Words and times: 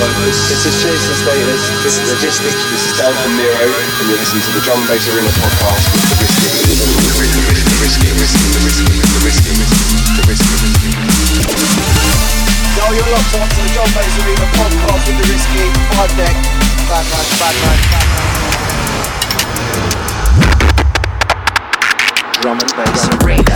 This 0.00 0.64
is 0.64 0.80
Jason 0.80 1.12
Status, 1.12 1.60
this 1.84 2.00
is 2.00 2.08
Logistics, 2.08 2.56
this 2.72 2.88
is 2.88 2.96
Dan 2.96 3.12
from 3.20 3.36
Nero, 3.36 3.52
and 3.52 4.08
you're 4.08 4.16
listening 4.16 4.40
to 4.48 4.52
the 4.56 4.64
Drum 4.64 4.80
Bass 4.88 5.04
Arena 5.12 5.28
podcast 5.28 5.92
with 5.92 6.24
the 6.24 7.12
Risky. 7.20 8.08
Yo, 12.80 12.96
you're 12.96 13.12
locked 13.12 13.36
on 13.36 13.44
to 13.44 13.60
the 13.60 13.68
Drum 13.76 13.92
Bass 13.92 14.16
Arena 14.24 14.48
podcast 14.56 15.04
with 15.04 15.20
the 15.20 15.28
Risky. 15.28 15.68
Five 15.92 16.16
deck. 16.16 16.32
Bad 16.88 17.04
man, 17.04 17.28
bad 17.36 17.52
man, 17.60 17.76
bad 17.92 18.08
man. 18.08 18.40
Drum 22.40 22.56
and 22.56 22.72
Bass 22.72 23.04
Arena. 23.20 23.52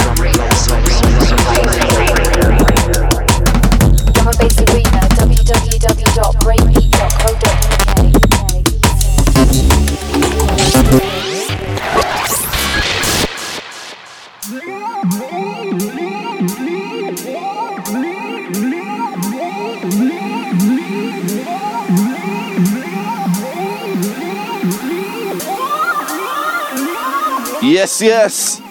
Yes, 27.63 28.01
yes. 28.01 28.63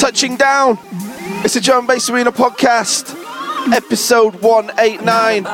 Touching 0.00 0.36
down. 0.36 0.78
It's 1.44 1.56
a 1.56 1.60
Drum 1.60 1.86
Bass 1.86 2.08
Arena 2.08 2.32
podcast 2.32 3.13
episode 3.72 4.34
189. 4.42 5.44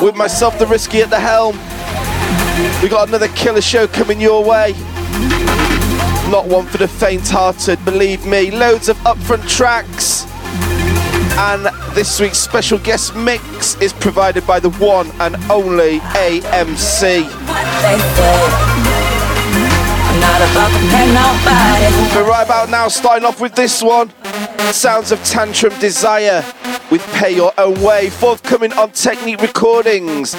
With 0.00 0.16
myself, 0.16 0.58
the 0.58 0.66
Risky 0.66 1.02
at 1.02 1.10
the 1.10 1.20
helm. 1.20 1.56
We 2.82 2.88
got 2.88 3.08
another 3.08 3.28
killer 3.28 3.60
show 3.60 3.86
coming 3.86 4.20
your 4.20 4.44
way. 4.44 4.72
Not 6.30 6.46
one 6.46 6.66
for 6.66 6.78
the 6.78 6.88
faint 6.88 7.28
hearted, 7.28 7.84
believe 7.84 8.24
me. 8.26 8.50
Loads 8.50 8.88
of 8.88 8.96
upfront 8.98 9.48
tracks. 9.48 10.26
And 11.38 11.66
this 11.94 12.20
week's 12.20 12.38
special 12.38 12.78
guest 12.78 13.16
mix 13.16 13.74
is 13.80 13.92
provided 13.92 14.46
by 14.46 14.60
the 14.60 14.70
one 14.70 15.10
and 15.20 15.36
only 15.50 15.98
AMC. 16.00 17.24
But 22.12 22.26
right 22.28 22.44
about 22.44 22.68
now, 22.70 22.88
starting 22.88 23.24
off 23.24 23.40
with 23.40 23.54
this 23.54 23.82
one 23.82 24.12
Sounds 24.72 25.12
of 25.12 25.22
Tantrum 25.24 25.76
Desire 25.80 26.44
with 26.90 27.04
Pay 27.14 27.34
Your 27.36 27.52
Own 27.58 27.80
Way, 27.82 28.10
forthcoming 28.10 28.72
on 28.74 28.92
Technique 28.92 29.40
Recordings. 29.40 30.34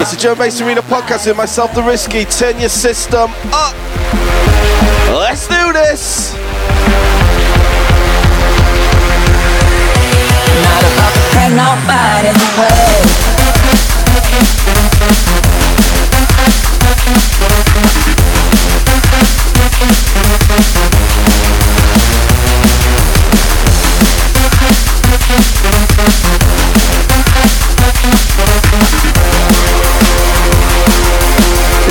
It's 0.00 0.12
a 0.12 0.16
Joe 0.16 0.34
Bass 0.34 0.60
Arena 0.60 0.82
podcast 0.82 1.26
with 1.26 1.36
myself, 1.36 1.74
The 1.74 1.82
Risky. 1.82 2.24
Turn 2.24 2.58
your 2.60 2.68
system 2.68 3.30
up. 3.52 3.74
Let's 5.10 5.48
do 5.48 5.72
this. 5.72 6.34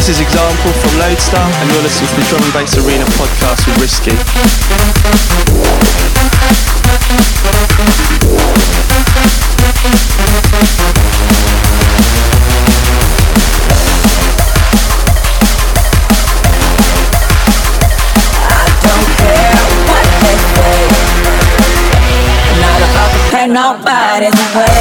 This 0.08 0.22
is 0.22 0.26
Example 0.26 0.72
from 0.72 1.00
Lodestar, 1.00 1.52
and 1.52 1.70
you're 1.70 1.84
listening 1.84 2.08
to 2.08 2.16
the 2.16 2.24
Drum 2.30 2.42
and 2.42 2.54
Bass 2.54 2.78
Arena 2.78 3.04
podcast 3.20 3.68
with 3.68 3.82
Risky. 3.82 4.16
Nobody's 23.50 24.56
way. 24.56 24.77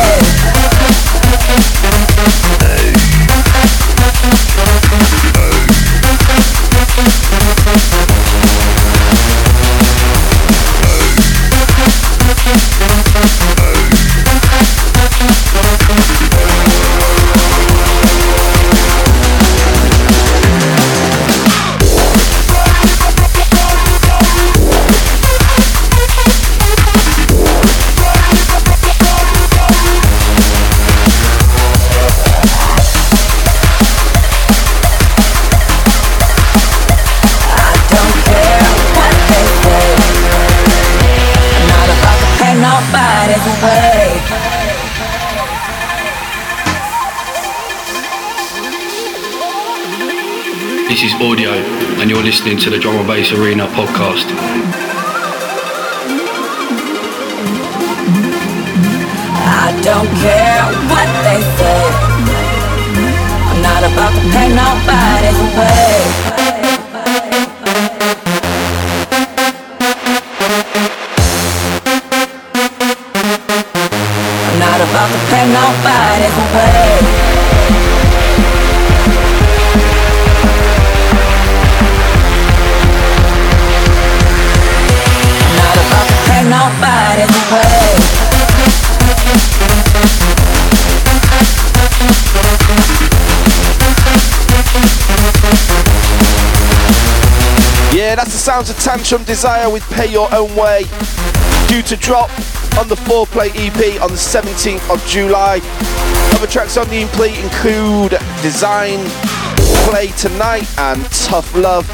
And 52.99 53.09
Bass 53.09 53.33
Arena 53.33 53.67
podcast. 53.67 54.86
Tantrum 98.97 99.25
Desire 99.25 99.69
with 99.69 99.83
Pay 99.91 100.11
Your 100.11 100.35
Own 100.35 100.57
Way. 100.57 100.85
Due 101.69 101.83
to 101.83 101.97
drop 101.97 102.31
on 102.79 102.89
the 102.89 102.95
4-play 102.95 103.51
EP 103.51 104.01
on 104.01 104.09
the 104.09 104.17
17th 104.17 104.91
of 104.91 105.07
July. 105.07 105.61
Other 106.35 106.47
tracks 106.47 106.79
on 106.79 106.89
the 106.89 107.03
EP 107.03 107.45
include 107.45 108.13
Design, 108.41 109.05
Play 109.85 110.07
Tonight 110.17 110.67
and 110.79 111.05
Tough 111.11 111.55
Love. 111.55 111.87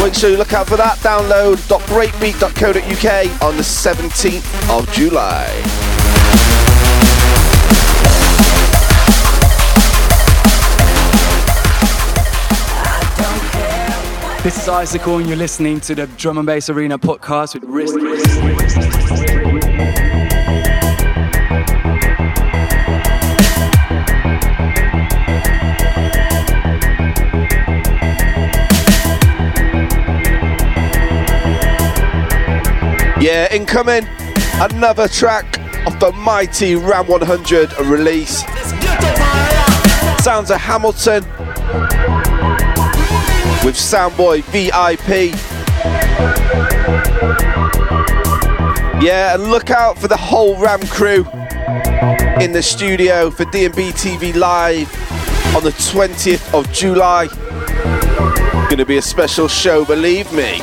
Make 0.00 0.14
sure 0.14 0.30
you 0.30 0.36
look 0.36 0.52
out 0.52 0.68
for 0.68 0.76
that. 0.76 0.98
Download 0.98 1.56
.breakbeat.co.uk 1.88 3.42
on 3.42 3.56
the 3.56 3.64
17th 3.64 4.78
of 4.78 4.92
July. 4.92 5.65
This 14.46 14.62
is 14.62 14.68
Isaac 14.68 15.04
and 15.08 15.26
you're 15.26 15.36
listening 15.36 15.80
to 15.80 15.94
the 15.96 16.06
Drum 16.06 16.38
and 16.38 16.46
Bass 16.46 16.70
Arena 16.70 16.96
podcast 17.00 17.54
with 17.54 17.64
Risk. 17.64 17.96
Yeah, 33.20 33.52
incoming 33.52 34.06
another 34.60 35.08
track 35.08 35.58
of 35.88 35.98
the 35.98 36.12
mighty 36.12 36.76
Ram 36.76 37.08
100 37.08 37.76
release. 37.80 38.44
Sounds 40.22 40.52
of 40.52 40.60
Hamilton 40.60 41.24
with 43.66 43.74
Soundboy 43.74 44.44
VIP. 44.52 45.34
Yeah, 49.02 49.34
and 49.34 49.50
look 49.50 49.70
out 49.70 49.98
for 49.98 50.06
the 50.06 50.16
whole 50.16 50.56
Ram 50.56 50.86
crew 50.86 51.26
in 52.40 52.52
the 52.52 52.62
studio 52.62 53.28
for 53.28 53.44
D&B 53.46 53.90
TV 53.90 54.36
Live 54.36 54.88
on 55.56 55.64
the 55.64 55.70
20th 55.70 56.54
of 56.54 56.72
July. 56.72 57.26
Gonna 58.70 58.84
be 58.84 58.98
a 58.98 59.02
special 59.02 59.48
show, 59.48 59.84
believe 59.84 60.32
me. 60.32 60.60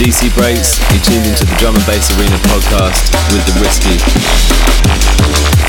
DC 0.00 0.34
Breaks. 0.34 0.80
You're 0.90 1.02
tuned 1.02 1.26
into 1.26 1.44
the 1.44 1.54
Drum 1.58 1.76
and 1.76 1.84
Bass 1.84 2.10
Arena 2.16 2.38
podcast 2.48 3.12
with 3.34 3.44
the 3.44 3.52
Risky. 3.60 5.59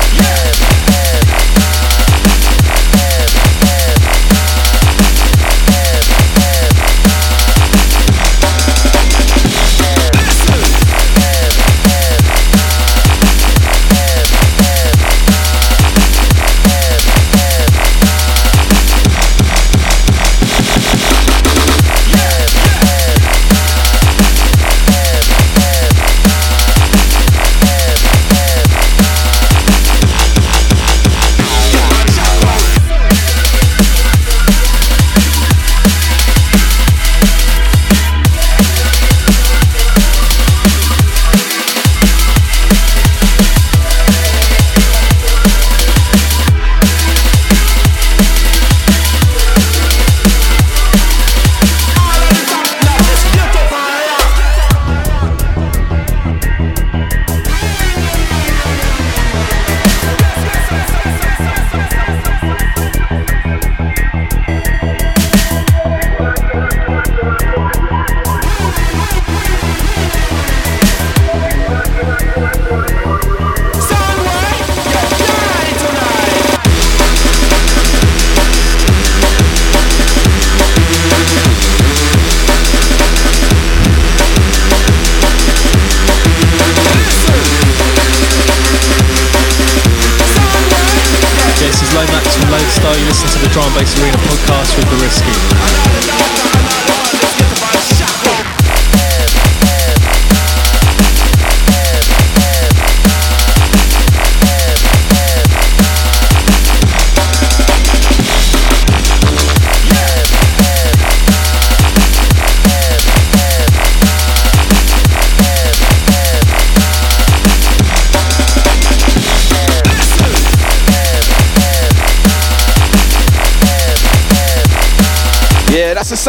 Arena 93.82 94.16
podcast 94.18 94.76
with 94.76 94.88
the 94.90 94.96
Risky. 95.02 95.51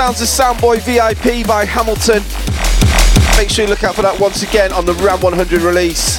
Sounds 0.04 0.22
of 0.22 0.28
Soundboy 0.28 0.82
VIP 0.82 1.48
by 1.48 1.64
Hamilton. 1.64 2.22
Make 3.38 3.50
sure 3.50 3.64
you 3.64 3.70
look 3.70 3.86
out 3.86 3.96
for 3.96 4.02
that 4.02 4.20
once 4.20 4.44
again 4.44 4.74
on 4.74 4.86
the 4.86 4.92
Ram 4.96 5.22
100 5.22 5.62
release 5.62 6.18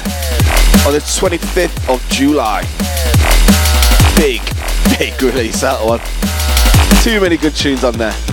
on 0.86 0.94
the 0.94 1.00
25th 1.00 1.92
of 1.92 2.00
July. 2.08 2.62
Big, 4.16 4.40
big 4.98 5.22
release, 5.22 5.60
that 5.60 5.84
one. 5.84 6.00
Too 7.02 7.20
many 7.20 7.36
good 7.36 7.54
tunes 7.54 7.84
on 7.84 7.92
there. 7.98 8.23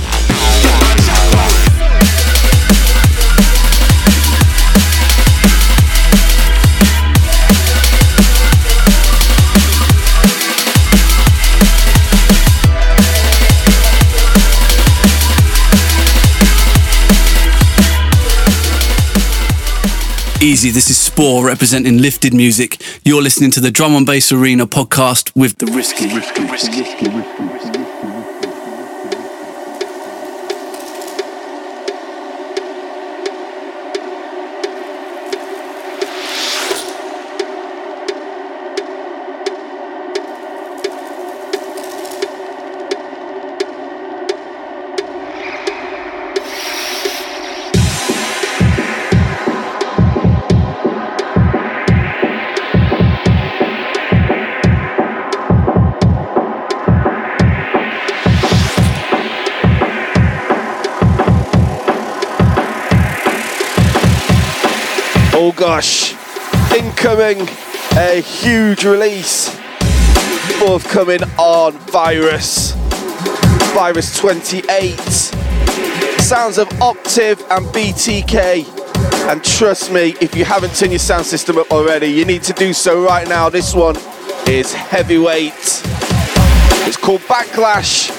Easy, 20.41 20.71
this 20.71 20.89
is 20.89 20.97
Spor 20.97 21.45
representing 21.45 21.99
Lifted 21.99 22.33
Music. 22.33 22.81
You're 23.05 23.21
listening 23.21 23.51
to 23.51 23.59
the 23.59 23.69
Drum 23.69 23.95
and 23.95 24.07
Bass 24.07 24.31
Arena 24.31 24.65
podcast 24.65 25.31
with 25.35 25.59
the 25.59 25.67
Risky. 25.67 26.07
Oh 26.09 27.50
gosh, 65.61 66.13
incoming 66.75 67.39
a 67.95 68.19
huge 68.19 68.83
release 68.83 69.47
forthcoming 70.57 71.21
on 71.37 71.73
Virus. 71.91 72.71
Virus 73.71 74.17
28. 74.17 74.97
Sounds 76.19 76.57
of 76.57 76.67
Optiv 76.79 77.41
and 77.55 77.67
BTK 77.67 78.65
And 79.29 79.43
trust 79.43 79.91
me, 79.91 80.15
if 80.19 80.35
you 80.35 80.45
haven't 80.45 80.75
turned 80.75 80.93
your 80.93 80.99
sound 80.99 81.27
system 81.27 81.59
up 81.59 81.71
already, 81.71 82.07
you 82.07 82.25
need 82.25 82.41
to 82.41 82.53
do 82.53 82.73
so 82.73 83.05
right 83.05 83.27
now. 83.27 83.47
This 83.47 83.75
one 83.75 83.97
is 84.47 84.73
heavyweight. 84.73 85.83
It's 86.87 86.97
called 86.97 87.21
Backlash. 87.21 88.09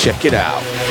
Check 0.00 0.24
it 0.24 0.32
out. 0.32 0.87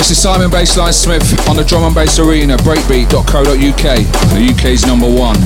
This 0.00 0.12
is 0.12 0.22
Simon 0.22 0.50
Bassline 0.50 0.94
Smith 0.94 1.46
on 1.46 1.56
the 1.56 1.62
Drum 1.62 1.84
and 1.84 1.94
Bass 1.94 2.18
Arena, 2.18 2.56
breakbeat.co.uk, 2.56 3.44
the 3.52 4.54
UK's 4.56 4.86
number 4.86 5.06
one. 5.06 5.36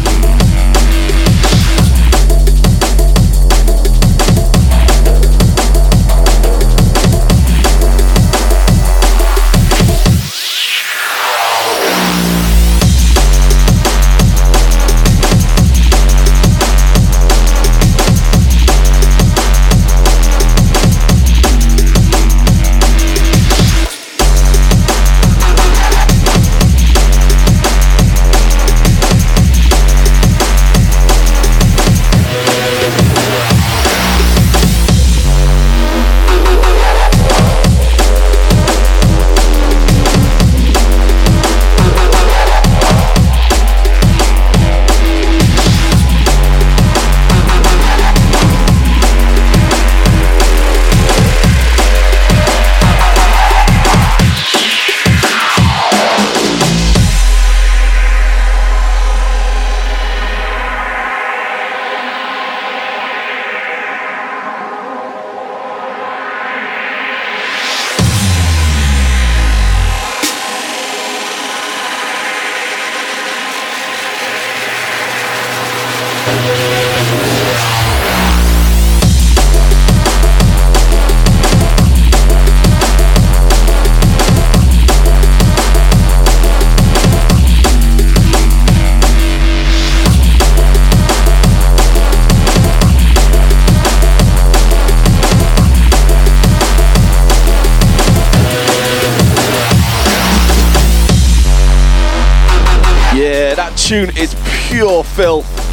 Tune 103.84 104.16
is 104.16 104.34
pure 104.68 105.04
filth. 105.04 105.63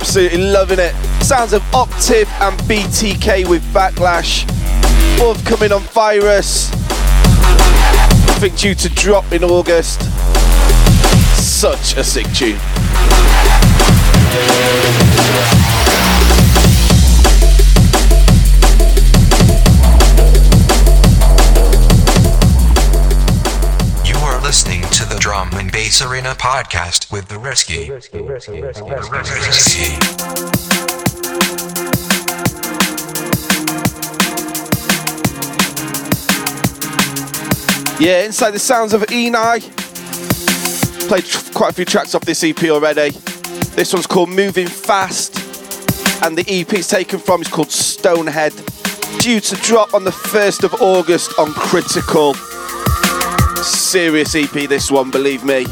Absolutely 0.00 0.38
loving 0.38 0.78
it. 0.78 0.94
Sounds 1.24 1.52
of 1.52 1.60
Optiv 1.72 2.28
and 2.40 2.56
BTK 2.68 3.48
with 3.48 3.64
Backlash. 3.74 4.48
Forthcoming 5.18 5.72
on 5.72 5.80
Virus. 5.80 6.70
I 6.72 8.36
think 8.38 8.56
due 8.56 8.76
to 8.76 8.88
drop 8.90 9.32
in 9.32 9.42
August. 9.42 10.02
Such 11.36 11.96
a 11.96 12.04
sick 12.04 12.26
tune. 12.32 12.60
You 24.04 24.16
are 24.24 24.40
listening 24.40 24.82
to 24.92 25.04
the 25.04 25.16
Drum 25.18 25.50
and 25.54 25.72
Bass 25.72 26.00
Arena 26.02 26.36
podcast 26.36 27.10
with 27.10 27.27
the 27.48 27.52
Risky. 27.52 27.86
Yeah, 38.04 38.24
inside 38.24 38.50
the 38.50 38.58
sounds 38.58 38.92
of 38.92 39.00
Enei. 39.02 39.62
Played 41.08 41.24
tr- 41.24 41.52
quite 41.54 41.70
a 41.70 41.72
few 41.72 41.86
tracks 41.86 42.14
off 42.14 42.22
this 42.22 42.44
EP 42.44 42.62
already. 42.64 43.10
This 43.74 43.94
one's 43.94 44.06
called 44.06 44.28
Moving 44.28 44.66
Fast, 44.66 45.34
and 46.22 46.36
the 46.36 46.44
EP 46.48 46.72
it's 46.74 46.88
taken 46.88 47.18
from 47.18 47.40
is 47.40 47.48
called 47.48 47.68
Stonehead. 47.68 48.52
Due 49.20 49.40
to 49.40 49.56
drop 49.56 49.94
on 49.94 50.04
the 50.04 50.10
1st 50.10 50.64
of 50.64 50.82
August 50.82 51.32
on 51.38 51.52
Critical. 51.54 52.34
Serious 53.62 54.34
EP, 54.34 54.68
this 54.68 54.90
one, 54.90 55.10
believe 55.10 55.44
me. 55.44 55.64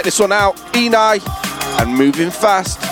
Check 0.00 0.06
this 0.06 0.18
one 0.18 0.32
out 0.32 0.56
Enei 0.72 1.20
and 1.78 1.94
Moving 1.94 2.30
Fast. 2.30 2.89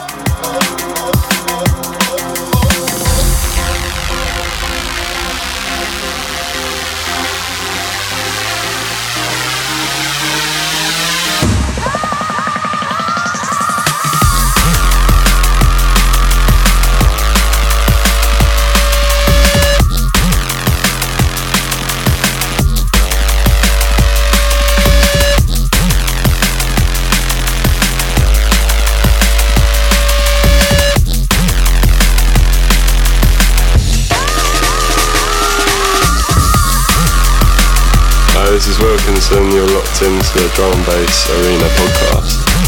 Is 39.16 39.30
You're 39.30 39.66
locked 39.66 40.02
into 40.02 40.38
the 40.38 40.50
Drum 40.54 40.72
and 40.72 40.84
Bass 40.86 41.30
Arena 41.30 41.64
podcast. 41.64 42.67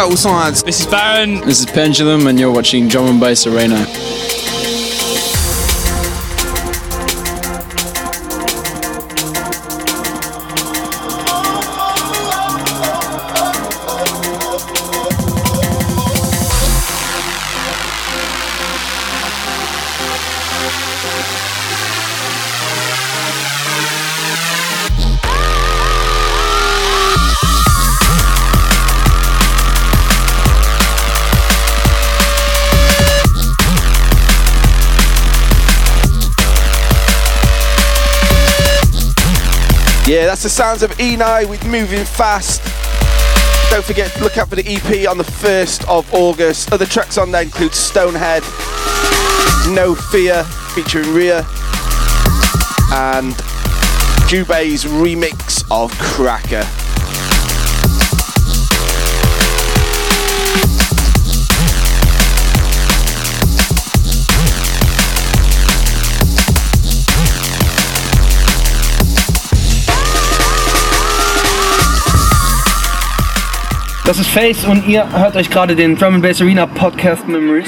Total 0.00 0.16
Science. 0.16 0.62
This 0.62 0.80
is 0.80 0.86
Baron. 0.86 1.42
This 1.42 1.60
is 1.60 1.66
Pendulum, 1.66 2.26
and 2.26 2.40
you're 2.40 2.50
watching 2.50 2.88
Drum 2.88 3.06
and 3.06 3.20
Bass 3.20 3.46
Arena. 3.46 3.84
Sounds 40.50 40.82
of 40.82 40.90
Enei 40.98 41.48
with 41.48 41.64
Moving 41.64 42.04
Fast. 42.04 42.60
Don't 43.70 43.84
forget, 43.84 44.20
look 44.20 44.36
out 44.36 44.48
for 44.48 44.56
the 44.56 44.66
EP 44.66 45.08
on 45.08 45.16
the 45.16 45.24
1st 45.24 45.88
of 45.88 46.12
August. 46.12 46.72
Other 46.72 46.84
tracks 46.84 47.16
on 47.16 47.30
there 47.30 47.42
include 47.42 47.72
Stonehead, 47.72 48.42
No 49.74 49.94
Fear 49.94 50.44
featuring 50.74 51.14
Ria, 51.14 51.38
and 52.92 53.32
Jubei's 54.28 54.84
remix 54.84 55.64
of 55.70 55.92
Cracker. 55.98 56.66
Das 74.10 74.18
ist 74.18 74.30
Face 74.30 74.64
und 74.64 74.88
ihr 74.88 75.08
hört 75.12 75.36
euch 75.36 75.48
gerade 75.48 75.76
den 75.76 75.96
Drum 75.96 76.14
and 76.14 76.22
Bass 76.24 76.40
Arena 76.42 76.66
Podcast 76.66 77.28
mit 77.28 77.36
dem 77.36 77.62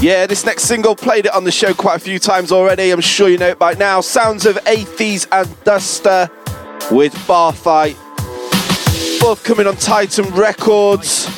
Yeah, 0.00 0.26
this 0.26 0.46
next 0.46 0.62
single 0.62 0.94
played 0.96 1.26
it 1.26 1.34
on 1.34 1.44
the 1.44 1.52
show 1.52 1.74
quite 1.74 1.96
a 1.96 2.00
few 2.00 2.18
times 2.18 2.50
already. 2.50 2.90
I'm 2.92 3.02
sure 3.02 3.28
you 3.28 3.36
know 3.36 3.50
it 3.50 3.58
by 3.58 3.74
now. 3.74 4.00
Sounds 4.00 4.46
of 4.46 4.56
Athys 4.64 5.26
and 5.30 5.46
Duster 5.64 6.30
with 6.90 7.12
Bar 7.26 7.52
Fight. 7.52 7.98
Both 9.20 9.44
coming 9.44 9.66
on 9.66 9.76
Titan 9.76 10.24
Records. 10.34 11.28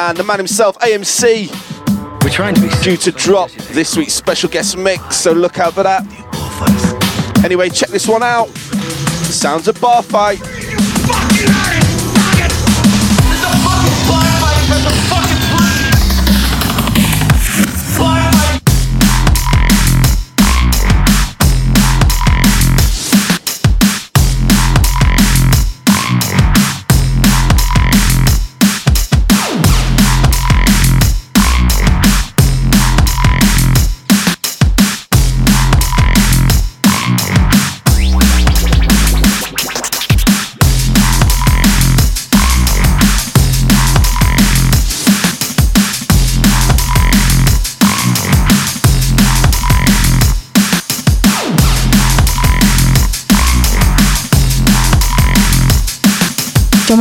And 0.00 0.16
the 0.16 0.24
man 0.24 0.38
himself, 0.38 0.78
AMC. 0.78 2.24
We're 2.24 2.30
trying 2.30 2.54
to 2.54 2.60
be 2.62 2.70
due 2.82 2.96
to 2.96 3.12
drop 3.12 3.50
this 3.50 3.98
week's 3.98 4.14
special 4.14 4.48
guest 4.48 4.78
mix, 4.78 5.16
so 5.16 5.30
look 5.30 5.58
out 5.58 5.74
for 5.74 5.82
that. 5.82 6.06
Anyway, 7.44 7.68
check 7.68 7.90
this 7.90 8.08
one 8.08 8.22
out. 8.22 8.48
Sounds 9.28 9.68
of 9.68 9.78
Bar 9.78 10.02
Fight. 10.02 10.40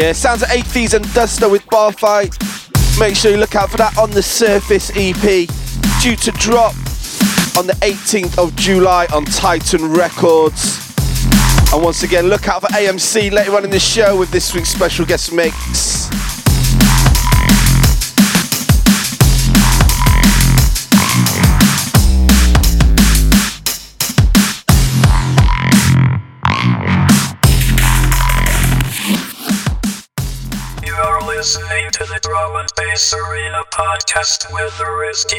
Yeah, 0.00 0.12
sounds 0.12 0.42
of 0.42 0.48
Athys 0.50 0.94
and 0.94 1.12
Duster 1.12 1.48
with 1.48 1.68
Bar 1.70 1.90
Fight. 1.90 2.32
Make 3.00 3.16
sure 3.16 3.32
you 3.32 3.36
look 3.36 3.56
out 3.56 3.68
for 3.68 3.78
that 3.78 3.98
on 3.98 4.12
the 4.12 4.22
Surface 4.22 4.92
EP. 4.94 5.48
Due 6.00 6.14
to 6.14 6.30
drop 6.38 6.72
on 7.58 7.66
the 7.66 7.76
18th 7.80 8.38
of 8.38 8.54
July 8.54 9.08
on 9.12 9.24
Titan 9.24 9.90
Records. 9.90 10.94
And 11.72 11.82
once 11.82 12.04
again, 12.04 12.28
look 12.28 12.46
out 12.48 12.60
for 12.60 12.68
AMC 12.68 13.32
later 13.32 13.56
on 13.56 13.64
in 13.64 13.70
the 13.70 13.80
show 13.80 14.16
with 14.16 14.30
this 14.30 14.54
week's 14.54 14.68
special 14.68 15.04
guest 15.04 15.32
mix. 15.32 16.08
Bass 32.76 33.14
Arena 33.14 33.62
podcast 33.70 34.52
with 34.52 34.76
the 34.78 34.90
Risky. 34.90 35.36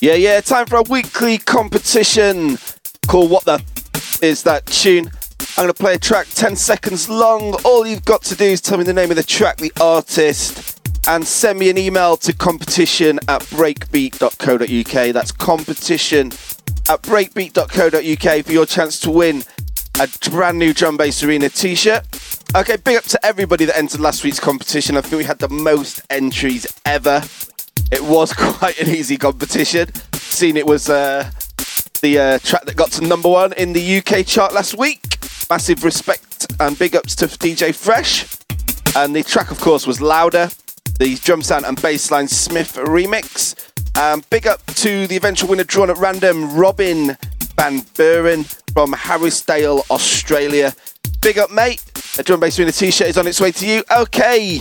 Yeah, 0.00 0.14
yeah, 0.14 0.40
time 0.40 0.66
for 0.66 0.76
a 0.76 0.82
weekly 0.82 1.38
competition 1.38 2.58
called 3.06 3.30
What 3.30 3.44
the 3.44 3.62
Is 4.20 4.42
That 4.42 4.66
Tune? 4.66 5.10
I'm 5.56 5.64
going 5.64 5.68
to 5.68 5.74
play 5.74 5.94
a 5.94 5.98
track 5.98 6.26
10 6.34 6.56
seconds 6.56 7.08
long. 7.08 7.54
All 7.64 7.86
you've 7.86 8.04
got 8.04 8.22
to 8.24 8.34
do 8.34 8.44
is 8.44 8.60
tell 8.60 8.76
me 8.76 8.84
the 8.84 8.92
name 8.92 9.10
of 9.10 9.16
the 9.16 9.22
track, 9.22 9.56
the 9.56 9.72
artist, 9.80 10.78
and 11.08 11.26
send 11.26 11.58
me 11.58 11.70
an 11.70 11.78
email 11.78 12.16
to 12.18 12.34
competition 12.34 13.18
at 13.28 13.40
breakbeat.co.uk. 13.42 15.12
That's 15.14 15.32
competition 15.32 16.26
at 16.88 17.02
breakbeat.co.uk 17.02 18.44
for 18.44 18.52
your 18.52 18.66
chance 18.66 19.00
to 19.00 19.10
win 19.10 19.42
a 20.00 20.08
brand 20.30 20.58
new 20.58 20.72
Drum 20.72 20.96
Bass 20.96 21.24
Arena 21.24 21.48
t 21.48 21.74
shirt. 21.74 22.04
Okay, 22.54 22.76
big 22.76 22.96
up 22.96 23.04
to 23.04 23.26
everybody 23.26 23.64
that 23.64 23.76
entered 23.76 24.00
last 24.00 24.22
week's 24.22 24.38
competition. 24.38 24.96
I 24.96 25.00
think 25.00 25.18
we 25.18 25.24
had 25.24 25.38
the 25.40 25.48
most 25.48 26.02
entries 26.08 26.66
ever. 26.84 27.20
It 27.90 28.04
was 28.04 28.32
quite 28.36 28.78
an 28.78 28.90
easy 28.90 29.16
competition. 29.16 29.92
Seen 30.14 30.56
it 30.56 30.66
was 30.66 30.88
uh, 30.88 31.30
the 32.00 32.18
uh, 32.18 32.38
track 32.38 32.64
that 32.66 32.76
got 32.76 32.92
to 32.92 33.06
number 33.06 33.28
one 33.28 33.52
in 33.54 33.72
the 33.72 33.98
UK 33.98 34.24
chart 34.24 34.54
last 34.54 34.78
week. 34.78 35.02
Massive 35.50 35.82
respect 35.82 36.46
and 36.60 36.78
big 36.78 36.94
ups 36.94 37.16
to 37.16 37.26
DJ 37.26 37.74
Fresh. 37.74 38.26
And 38.96 39.16
the 39.16 39.24
track, 39.24 39.50
of 39.50 39.60
course, 39.60 39.86
was 39.86 40.00
Louder, 40.00 40.50
the 40.98 41.14
Drumsound 41.16 41.66
and 41.66 41.76
Bassline 41.76 42.28
Smith 42.28 42.74
remix. 42.76 43.56
Um, 43.98 44.22
big 44.30 44.46
up 44.46 44.64
to 44.66 45.08
the 45.08 45.16
eventual 45.16 45.48
winner 45.50 45.64
drawn 45.64 45.90
at 45.90 45.96
random, 45.98 46.54
Robin 46.54 47.16
Van 47.56 47.84
Buren 47.96 48.44
from 48.78 48.92
Harrisdale, 48.92 49.82
Australia. 49.90 50.72
Big 51.20 51.36
up, 51.36 51.50
mate. 51.50 51.82
A 52.16 52.22
drum 52.22 52.38
bass 52.38 52.60
arena 52.60 52.70
t-shirt 52.70 53.08
is 53.08 53.18
on 53.18 53.26
its 53.26 53.40
way 53.40 53.50
to 53.50 53.66
you. 53.66 53.82
Okay, 53.90 54.60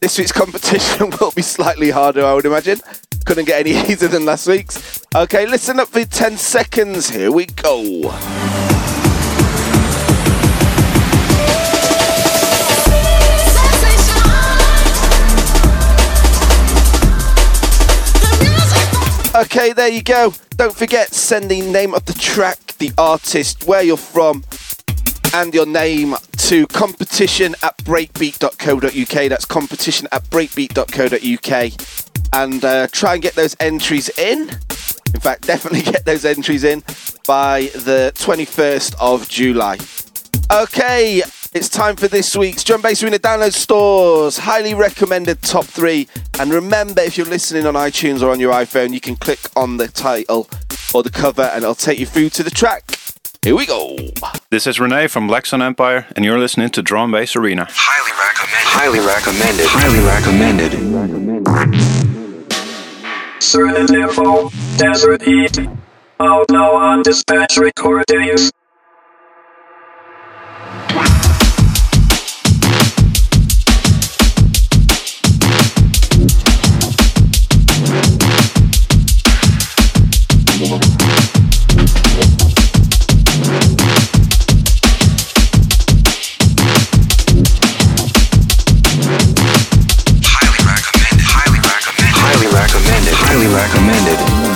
this 0.00 0.16
week's 0.16 0.30
competition 0.42 1.10
will 1.20 1.32
be 1.32 1.42
slightly 1.42 1.90
harder, 1.90 2.24
I 2.24 2.34
would 2.34 2.44
imagine. 2.44 2.80
Couldn't 3.26 3.46
get 3.46 3.66
any 3.66 3.72
easier 3.90 4.06
than 4.06 4.24
last 4.24 4.46
week's. 4.46 5.04
Okay, 5.12 5.44
listen 5.44 5.80
up 5.80 5.88
for 5.88 6.04
10 6.04 6.36
seconds. 6.36 7.10
Here 7.10 7.32
we 7.32 7.46
go. 7.46 8.14
Okay, 19.34 19.72
there 19.72 19.88
you 19.88 20.02
go. 20.02 20.32
Don't 20.56 20.74
forget, 20.74 21.14
send 21.14 21.48
the 21.48 21.60
name 21.60 21.94
of 21.94 22.04
the 22.06 22.12
track, 22.12 22.67
the 22.78 22.92
artist, 22.98 23.66
where 23.66 23.82
you're 23.82 23.96
from, 23.96 24.44
and 25.34 25.52
your 25.52 25.66
name 25.66 26.14
to 26.36 26.66
competition 26.68 27.54
at 27.62 27.76
breakbeat.co.uk. 27.78 29.28
That's 29.28 29.44
competition 29.44 30.08
at 30.12 30.24
breakbeat.co.uk. 30.24 31.72
And 32.32 32.64
uh, 32.64 32.86
try 32.90 33.14
and 33.14 33.22
get 33.22 33.34
those 33.34 33.56
entries 33.60 34.08
in. 34.18 34.50
In 35.14 35.20
fact, 35.20 35.42
definitely 35.46 35.82
get 35.82 36.04
those 36.04 36.24
entries 36.24 36.64
in 36.64 36.80
by 37.26 37.70
the 37.74 38.12
21st 38.16 38.94
of 39.00 39.28
July. 39.28 39.78
Okay, 40.50 41.22
it's 41.54 41.68
time 41.68 41.96
for 41.96 42.08
this 42.08 42.36
week's 42.36 42.62
Drum 42.62 42.82
Bass 42.82 43.02
Arena 43.02 43.18
download 43.18 43.52
stores. 43.52 44.38
Highly 44.38 44.74
recommended 44.74 45.42
top 45.42 45.64
three. 45.64 46.08
And 46.38 46.52
remember, 46.52 47.00
if 47.00 47.16
you're 47.16 47.26
listening 47.26 47.66
on 47.66 47.74
iTunes 47.74 48.22
or 48.22 48.30
on 48.30 48.40
your 48.40 48.52
iPhone, 48.52 48.92
you 48.92 49.00
can 49.00 49.16
click 49.16 49.40
on 49.56 49.76
the 49.76 49.88
title 49.88 50.48
or 50.94 51.02
the 51.02 51.10
cover 51.10 51.42
and 51.42 51.62
it'll 51.62 51.74
take 51.74 51.98
you 51.98 52.06
through 52.06 52.30
to 52.30 52.42
the 52.42 52.50
track. 52.50 52.98
Here 53.42 53.56
we 53.56 53.66
go. 53.66 53.96
This 54.50 54.66
is 54.66 54.80
Renee 54.80 55.06
from 55.06 55.26
Black 55.26 55.46
Sun 55.46 55.62
Empire, 55.62 56.06
and 56.16 56.24
you're 56.24 56.38
listening 56.38 56.70
to 56.70 56.82
Drum 56.82 57.12
Bass 57.12 57.36
Arena. 57.36 57.68
Highly 57.70 58.98
recommended. 58.98 59.66
Highly 59.68 60.00
recommended. 60.00 60.68
Highly 60.72 61.46
recommended. 61.46 63.42
Certain 63.42 63.94
info, 63.94 64.50
Desert 64.76 65.22
Heat. 65.22 65.58
Out 66.20 66.50
now 66.50 66.74
on 66.74 67.02
dispatch 67.02 67.56
recordings. 67.56 68.50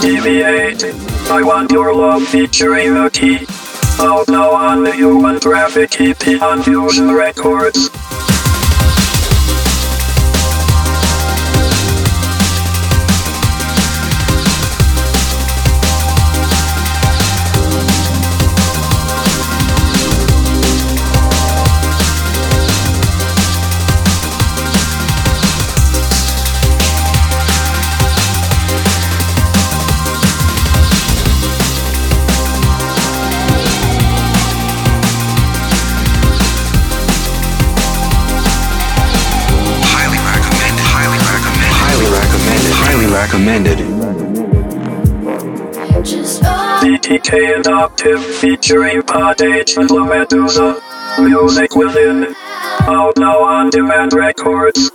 Deviate. 0.02 0.82
I 1.30 1.44
want 1.44 1.70
your 1.70 1.94
love 1.94 2.26
featuring 2.26 2.94
the 2.94 3.08
key. 3.08 3.46
Out 4.00 4.26
now 4.28 4.50
on 4.50 4.82
the 4.82 4.92
Human 4.92 5.38
Traffic 5.38 6.00
EP 6.00 6.42
on 6.42 6.60
Fusion 6.64 7.14
Records. 7.14 7.88
Recommended. 43.32 43.78
BTK 46.82 47.54
and 47.56 47.64
Optiv 47.64 48.22
featuring 48.22 49.00
Pod 49.00 49.40
H 49.40 49.78
and 49.78 49.90
La 49.90 50.04
Medusa. 50.04 50.78
Music 51.18 51.74
within. 51.74 52.34
Out 52.82 53.16
now 53.16 53.42
on 53.42 53.70
Demand 53.70 54.12
Records. 54.12 54.90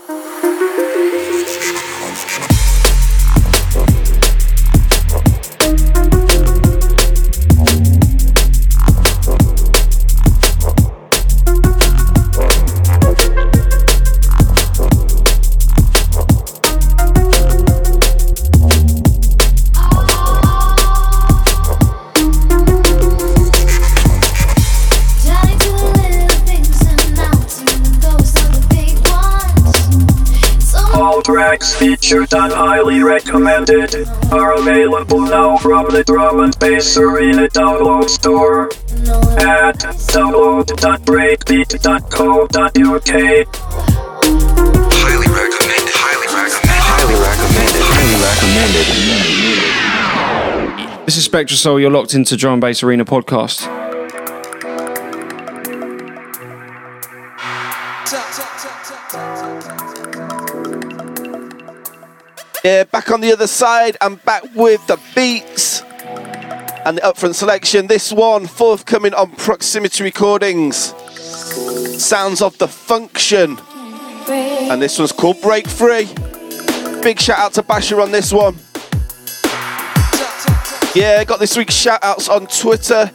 Tracks 31.57 31.73
featured 31.75 32.31
and 32.35 32.53
highly 32.53 33.01
recommended 33.01 34.07
are 34.31 34.53
available 34.59 35.21
now 35.21 35.57
from 35.57 35.87
the 35.89 36.03
Drum 36.03 36.41
and 36.41 36.55
Bass 36.59 36.95
Arena 36.97 37.47
download 37.47 38.07
store 38.09 38.67
at 39.39 39.79
download.breakbeat.co.uk. 40.13 43.11
Highly 44.93 45.27
recommended. 45.33 45.93
Highly 45.97 46.27
recommended. 46.37 47.81
Highly 47.81 48.05
recommended. 50.85 51.07
This 51.07 51.17
is 51.17 51.27
Spectrasoul. 51.27 51.81
You're 51.81 51.89
locked 51.89 52.13
into 52.13 52.37
Drum 52.37 52.53
and 52.53 52.61
Bass 52.61 52.83
Arena 52.83 53.03
podcast. 53.03 53.76
Yeah, 62.67 62.83
back 62.83 63.11
on 63.11 63.21
the 63.21 63.31
other 63.31 63.47
side 63.47 63.95
and 64.01 64.21
back 64.25 64.43
with 64.53 64.85
the 64.87 64.99
beats 65.15 65.83
and 66.83 66.97
the 66.97 67.01
upfront 67.01 67.35
selection. 67.35 67.87
This 67.87 68.11
one 68.11 68.45
forthcoming 68.45 69.13
on 69.13 69.31
Proximity 69.37 70.03
Recordings. 70.03 70.93
Sounds 71.97 72.41
of 72.41 72.57
the 72.57 72.67
Funktion. 72.67 73.57
And 74.69 74.81
this 74.81 74.99
one's 74.99 75.13
called 75.13 75.41
Break 75.41 75.65
Free. 75.65 76.09
Big 77.01 77.21
shout 77.21 77.39
out 77.39 77.53
to 77.53 77.63
Basher 77.63 78.01
on 78.01 78.11
this 78.11 78.33
one. 78.33 78.57
Yeah, 80.93 81.23
got 81.23 81.39
this 81.39 81.55
week's 81.55 81.73
shout 81.73 82.03
outs 82.03 82.27
on 82.27 82.47
Twitter. 82.47 83.09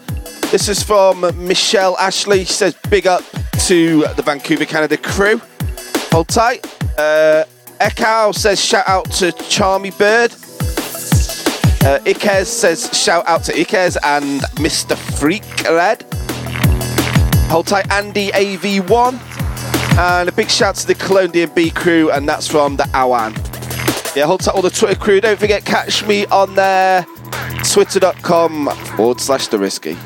This 0.51 0.71
is 0.71 0.83
from 0.83 1.21
Michelle 1.47 1.99
Ashley. 1.99 2.47
She 2.47 2.55
says, 2.55 2.75
Big 2.89 3.07
up 3.07 3.23
to 3.67 4.07
the 4.17 4.23
Vancouver, 4.23 4.65
Canada 4.65 4.97
crew. 4.97 5.43
Hold 6.11 6.29
tight. 6.29 6.67
Uh, 6.99 7.45
Ekau 7.83 8.33
says 8.33 8.65
shout 8.65 8.87
out 8.87 9.11
to 9.11 9.33
Charmy 9.51 9.91
Bird. 9.99 10.31
Uh, 11.85 11.99
Ikez 12.05 12.47
says 12.47 12.89
shout 12.93 13.27
out 13.27 13.43
to 13.43 13.53
Ikez 13.53 13.97
and 14.05 14.41
Mr. 14.63 14.97
Freak 14.97 15.43
Red. 15.65 16.05
Hold 17.51 17.67
tight, 17.67 17.91
Andy 17.91 18.29
AV1. 18.29 19.99
And 19.99 20.29
a 20.29 20.33
big 20.33 20.49
shout 20.49 20.77
to 20.77 20.87
the 20.87 20.95
Colombian 20.95 21.51
B 21.57 21.71
crew, 21.71 22.13
and 22.13 22.29
that's 22.29 22.47
from 22.47 22.77
the 22.77 22.85
Awan. 22.95 23.35
Yeah, 24.15 24.27
hold 24.27 24.43
tight 24.43 24.55
all 24.55 24.63
the 24.63 24.71
Twitter 24.71 24.95
crew. 24.95 25.21
Don't 25.21 25.41
forget, 25.41 25.65
catch 25.65 26.07
me 26.07 26.25
on 26.27 26.55
there, 26.55 27.05
twitter.com 27.65 28.71
forward 28.97 29.21
slash 29.21 29.49
the 29.49 29.59
risky. 29.59 29.97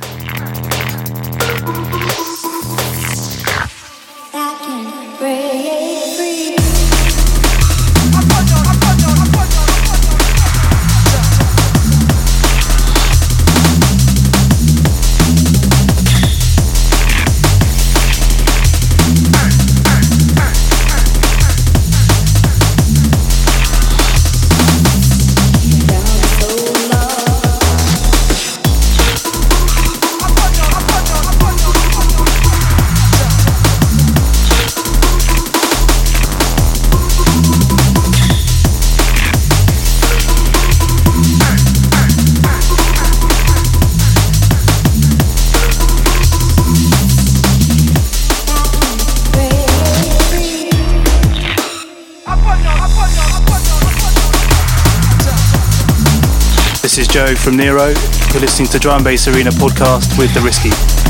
From 57.34 57.56
Nero. 57.56 57.88
You're 58.32 58.40
listening 58.40 58.68
to 58.68 58.78
Drum 58.78 59.02
Bass 59.02 59.26
Arena 59.26 59.50
podcast 59.50 60.16
with 60.18 60.32
The 60.32 60.40
Risky. 60.40 61.05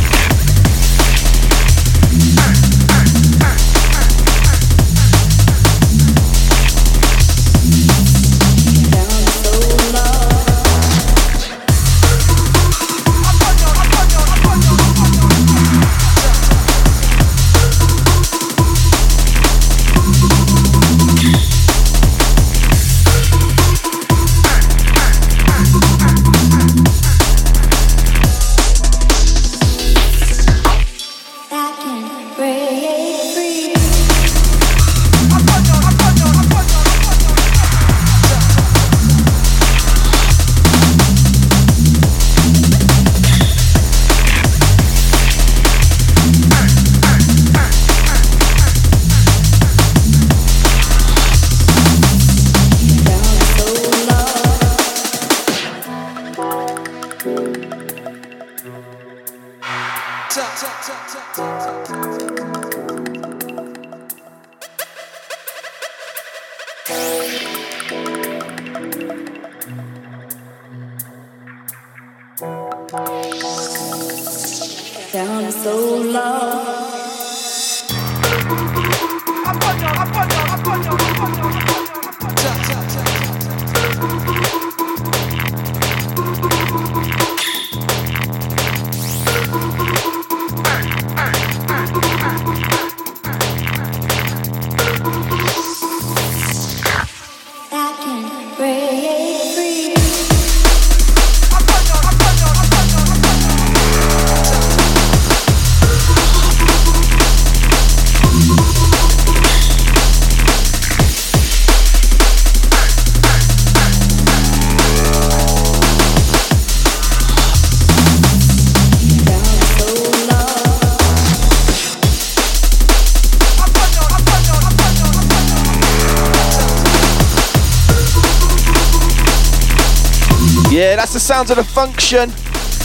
Sounds 131.26 131.50
of 131.50 131.56
the 131.56 131.64
Funktion 131.64 132.28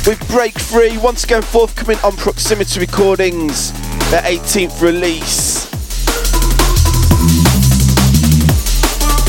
with 0.08 0.28
Break 0.28 0.58
Free. 0.58 0.98
Once 0.98 1.26
again, 1.26 1.44
forthcoming 1.44 2.00
on 2.04 2.14
Proximity 2.14 2.80
Recordings, 2.80 3.72
their 4.10 4.24
18th 4.24 4.82
release. 4.82 5.72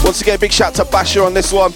Once 0.03 0.23
again, 0.23 0.39
big 0.41 0.51
shout 0.51 0.75
to 0.77 0.87
Basher 0.87 1.23
on 1.23 1.35
this 1.35 1.53
one. 1.53 1.75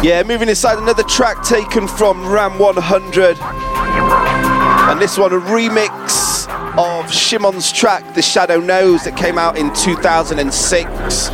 Yeah, 0.04 0.22
moving 0.22 0.50
inside 0.50 0.78
another 0.78 1.02
track 1.02 1.44
taken 1.44 1.88
from 1.88 2.32
Ram 2.32 2.60
100. 2.60 3.38
And 3.42 5.02
this 5.02 5.18
one, 5.18 5.34
a 5.34 5.40
remix 5.40 6.48
of 6.78 7.12
Shimon's 7.12 7.72
track, 7.72 8.14
The 8.14 8.22
Shadow 8.22 8.60
Knows, 8.60 9.06
that 9.06 9.18
came 9.18 9.40
out 9.40 9.58
in 9.58 9.74
2006 9.74 11.30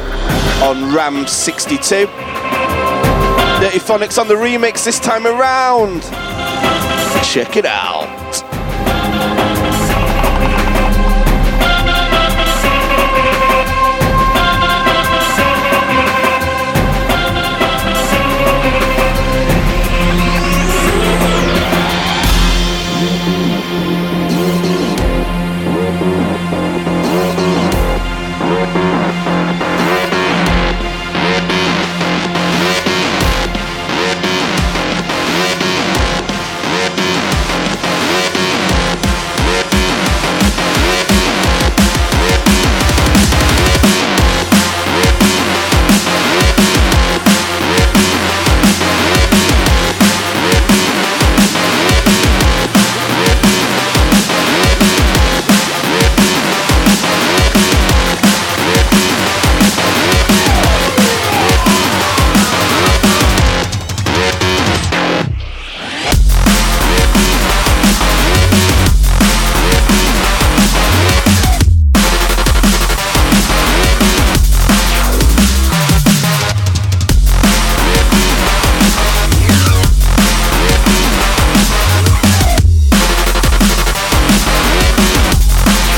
on 0.64 0.96
Ram 0.96 1.28
62. 1.28 2.08
Dirtyphonics 3.62 4.20
on 4.20 4.28
the 4.28 4.34
remix 4.34 4.84
this 4.86 5.00
time 5.00 5.28
around. 5.28 6.02
Check 7.24 7.58
it 7.58 7.66
out. 7.68 8.21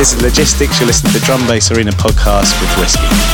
This 0.03 0.15
is 0.15 0.21
Logistics. 0.21 0.81
You're 0.81 0.87
listening 0.87 1.13
to 1.13 1.19
the 1.21 1.25
Drum 1.25 1.47
Bass 1.47 1.71
Arena 1.71 1.91
podcast 1.91 2.59
with 2.59 2.75
The 2.75 2.81
Risky. 2.81 3.32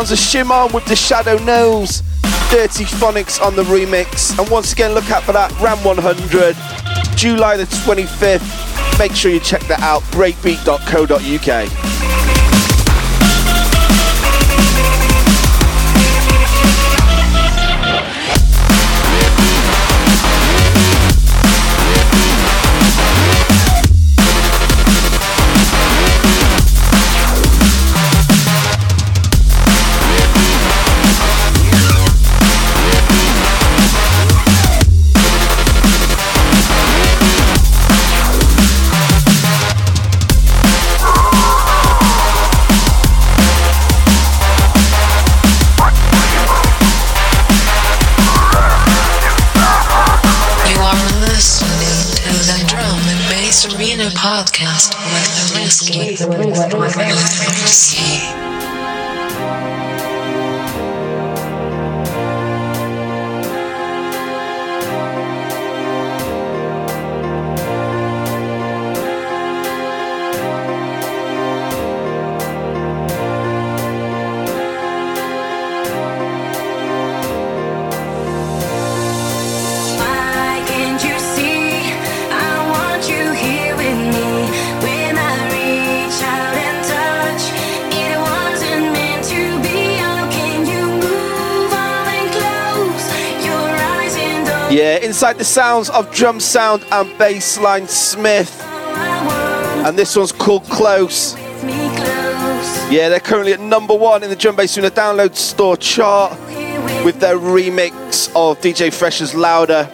Sounds 0.00 0.12
of 0.12 0.18
Shimon 0.18 0.72
with 0.72 0.86
the 0.86 0.96
Shadow 0.96 1.36
Knows. 1.44 2.02
Dirty 2.50 2.84
Phonics 2.84 3.38
on 3.38 3.54
the 3.54 3.64
remix. 3.64 4.38
And 4.38 4.48
once 4.48 4.72
again, 4.72 4.94
look 4.94 5.10
out 5.10 5.24
for 5.24 5.32
that 5.32 5.52
Ram 5.60 5.76
100, 5.84 6.56
July 7.18 7.58
the 7.58 7.64
25th. 7.64 8.98
Make 8.98 9.14
sure 9.14 9.30
you 9.30 9.40
check 9.40 9.60
that 9.64 9.80
out. 9.80 10.00
Breakbeat.co.uk. 10.04 11.89
don't 95.20 95.32
inside 95.32 95.38
the 95.38 95.44
sounds 95.44 95.90
of 95.90 96.10
Drumsound 96.10 96.82
and 96.90 97.10
Bassline 97.18 97.86
Smith. 97.88 98.62
And 99.84 99.98
this 99.98 100.16
one's 100.16 100.32
called 100.32 100.64
Close. 100.64 101.36
Yeah, 102.90 103.10
they're 103.10 103.20
currently 103.20 103.52
at 103.52 103.60
number 103.60 103.94
one 103.94 104.22
in 104.22 104.30
the 104.30 104.36
Drum 104.36 104.56
Bass 104.56 104.78
Arena 104.78 104.90
download 104.90 105.36
store 105.36 105.76
chart 105.76 106.32
with 107.04 107.20
their 107.20 107.36
remix 107.36 108.28
of 108.34 108.58
DJ 108.62 108.90
Fresh's 108.90 109.34
Louder. 109.34 109.84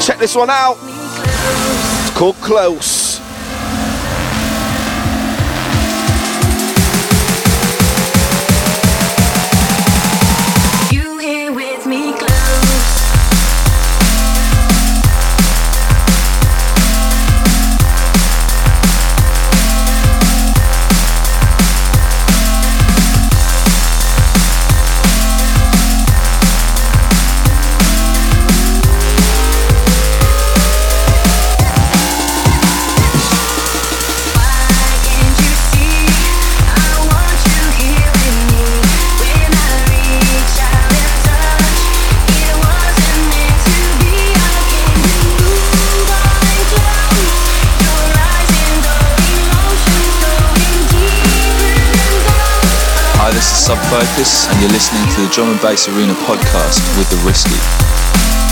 Check 0.00 0.18
this 0.18 0.34
one 0.34 0.48
out. 0.48 0.78
It's 0.80 2.16
called 2.16 2.36
Close. 2.36 3.05
Sub 53.66 53.78
Focus, 53.90 54.46
and 54.46 54.60
you're 54.60 54.70
listening 54.70 55.02
to 55.12 55.22
the 55.22 55.28
Drum 55.32 55.50
and 55.50 55.60
Bass 55.60 55.88
Arena 55.88 56.14
podcast 56.22 56.78
with 56.96 57.10
The 57.10 57.16
Risky. 57.26 58.45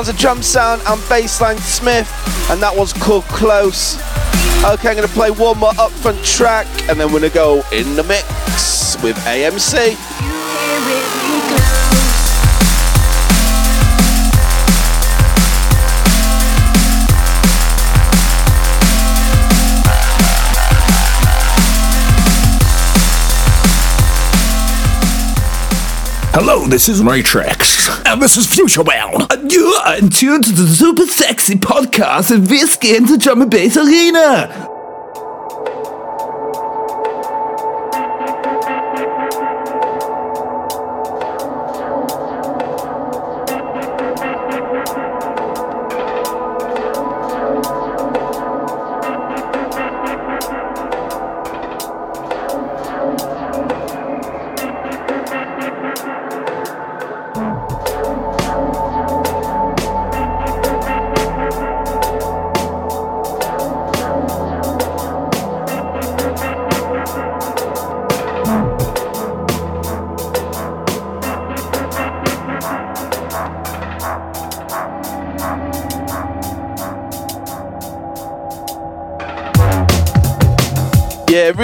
Sounds 0.00 0.08
of 0.08 0.16
drum 0.16 0.42
sound 0.42 0.80
and 0.86 0.98
bassline 1.10 1.58
Smith, 1.58 2.10
and 2.50 2.62
that 2.62 2.74
was 2.74 2.94
called 2.94 3.22
Close. 3.24 3.96
Okay, 4.64 4.88
I'm 4.88 4.96
gonna 4.96 5.08
play 5.08 5.30
one 5.30 5.58
more 5.58 5.72
upfront 5.72 6.24
track, 6.24 6.66
and 6.88 6.98
then 6.98 7.12
we're 7.12 7.20
gonna 7.20 7.28
go 7.28 7.62
in 7.70 7.96
the 7.96 8.02
mix 8.04 8.96
with 9.02 9.18
AMC. 9.26 9.94
Hello, 26.32 26.66
this 26.66 26.88
is 26.88 27.02
Matrix. 27.02 27.90
And 28.06 28.22
this 28.22 28.38
is 28.38 28.46
Futurebound. 28.46 29.29
And 29.50 29.56
you 29.56 29.66
are 29.84 29.96
in 29.96 30.10
tune 30.10 30.42
to 30.42 30.52
the 30.52 30.68
super 30.68 31.06
sexy 31.06 31.56
podcast 31.56 32.30
of 32.30 32.46
The 32.46 32.52
Risky 32.54 32.94
into 32.94 33.18
Drum 33.18 33.42
and 33.42 33.50
Bass 33.50 33.76
Arena. 33.76 34.69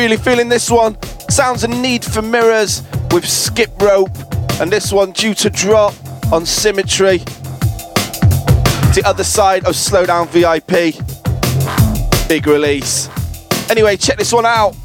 Really 0.07 0.23
feeling 0.23 0.49
this 0.49 0.71
one. 0.71 0.97
Sounds 1.29 1.65
a 1.65 1.69
need 1.69 2.05
for 2.05 2.23
mirrors 2.23 2.85
with 3.11 3.29
skip 3.29 3.71
rope, 3.83 4.17
and 4.61 4.71
this 4.71 4.93
one 4.93 5.11
due 5.11 5.35
to 5.35 5.51
drop 5.51 5.95
on 6.33 6.47
symmetry. 6.47 7.19
The 8.95 9.03
other 9.05 9.25
side 9.25 9.65
of 9.65 9.75
Slowdown 9.75 10.29
VIP. 10.29 10.95
Big 12.29 12.47
release. 12.47 13.09
Anyway, 13.69 13.97
check 13.97 14.17
this 14.17 14.33
one 14.33 14.47
out. 14.47 14.77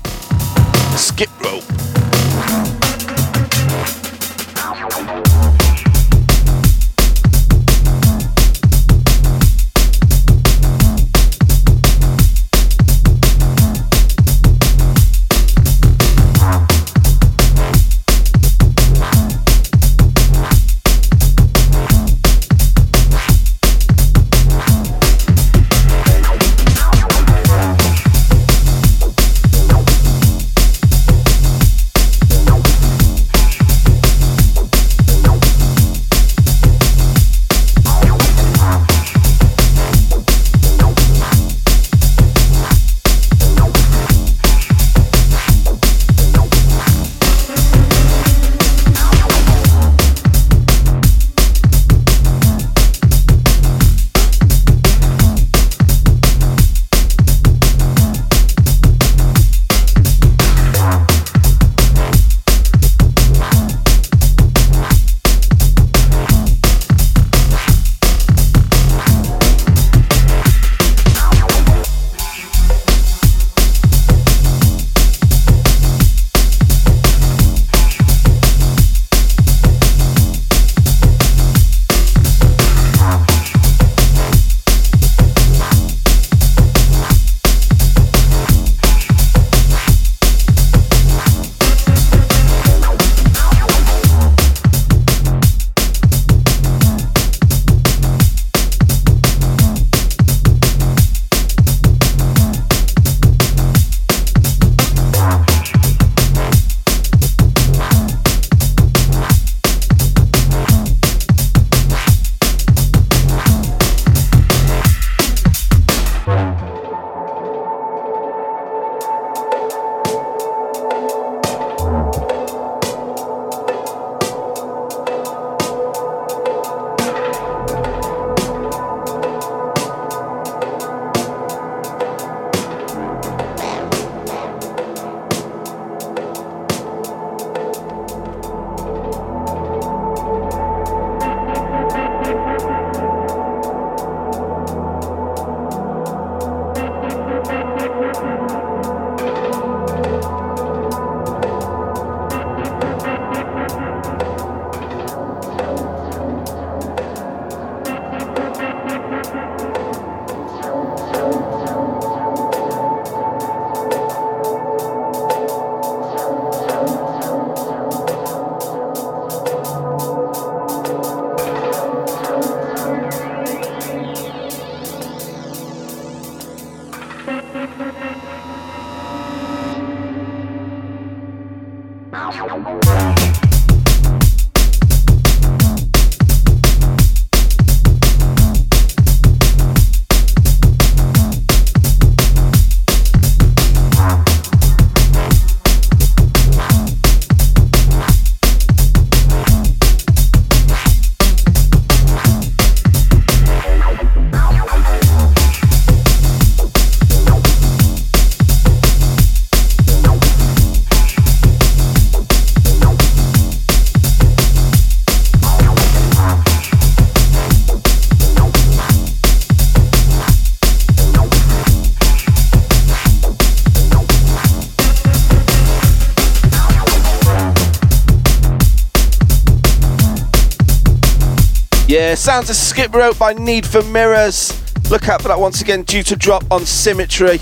Yeah, 232.12 232.16
sounds 232.16 232.49
of 232.49 232.57
Skip 232.57 232.93
Rope 232.93 233.18
by 233.18 233.32
Need 233.32 233.66
for 233.66 233.82
Mirrors. 233.84 234.51
Look 234.91 235.07
out 235.07 235.22
for 235.22 235.30
that 235.30 235.39
once 235.39 235.62
again, 235.62 235.84
due 235.84 236.03
to 236.03 236.18
drop 236.18 236.43
on 236.51 236.66
Symmetry. 236.66 237.39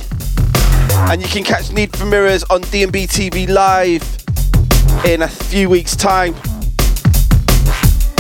And 1.10 1.24
you 1.24 1.28
can 1.28 1.44
catch 1.44 1.72
Need 1.72 1.98
for 1.98 2.06
Mirrors 2.06 2.44
on 2.52 2.62
D&B 2.62 3.08
TV 3.08 3.50
Live 3.50 4.04
in 5.06 5.24
a 5.24 5.28
few 5.28 5.72
weeks' 5.72 5.96
time. 5.96 6.36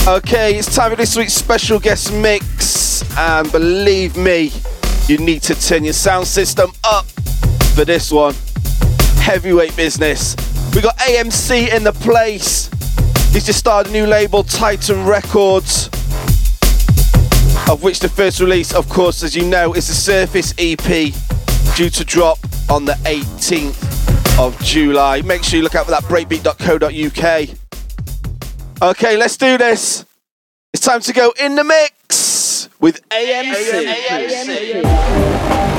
Okay, 0.08 0.56
it's 0.56 0.74
time 0.74 0.90
for 0.90 0.96
this 0.96 1.16
week's 1.16 1.36
special 1.36 1.78
guest 1.78 2.12
mix. 2.12 3.04
And 3.16 3.52
believe 3.52 4.18
me, 4.18 4.52
you 5.06 5.20
need 5.20 5.44
to 5.44 5.54
turn 5.54 5.84
your 5.84 5.94
sound 5.94 6.26
system 6.26 6.72
up 6.84 7.06
for 7.76 7.86
this 7.86 8.12
one. 8.12 8.34
Heavyweight 9.22 9.76
business. 9.76 10.36
We 10.74 10.82
got 10.82 10.98
AMC 10.98 11.72
in 11.76 11.84
the 11.84 11.94
place. 11.94 12.72
He's 13.34 13.46
just 13.46 13.60
started 13.60 13.92
a 13.92 13.94
new 13.94 14.08
label, 14.08 14.42
Titan 14.42 15.06
Records 15.06 15.92
of 17.70 17.84
which 17.84 18.00
the 18.00 18.10
first 18.10 18.40
release, 18.40 18.74
of 18.74 18.90
course, 18.90 19.22
as 19.22 19.36
you 19.36 19.46
know, 19.46 19.74
is 19.74 19.88
the 19.88 19.94
Surface 19.94 20.56
EP, 20.58 21.14
due 21.76 21.90
to 21.90 22.04
drop 22.04 22.40
on 22.68 22.84
the 22.84 22.94
18th 23.04 24.40
of 24.40 24.60
July. 24.64 25.22
Make 25.22 25.44
sure 25.44 25.58
you 25.58 25.64
look 25.64 25.76
out 25.76 25.86
for 25.86 25.92
that 25.92 26.04
breakbeat.co.uk. 26.06 27.50
Okay, 28.82 29.18
let's 29.18 29.38
do 29.38 29.58
this. 29.58 30.04
It's 30.74 30.84
time 30.84 31.02
to 31.02 31.14
go 31.14 31.32
in 31.40 31.56
the 31.56 31.64
mix 31.64 32.70
with 32.80 33.08
AMC. 33.10 33.86
pay. 34.08 35.79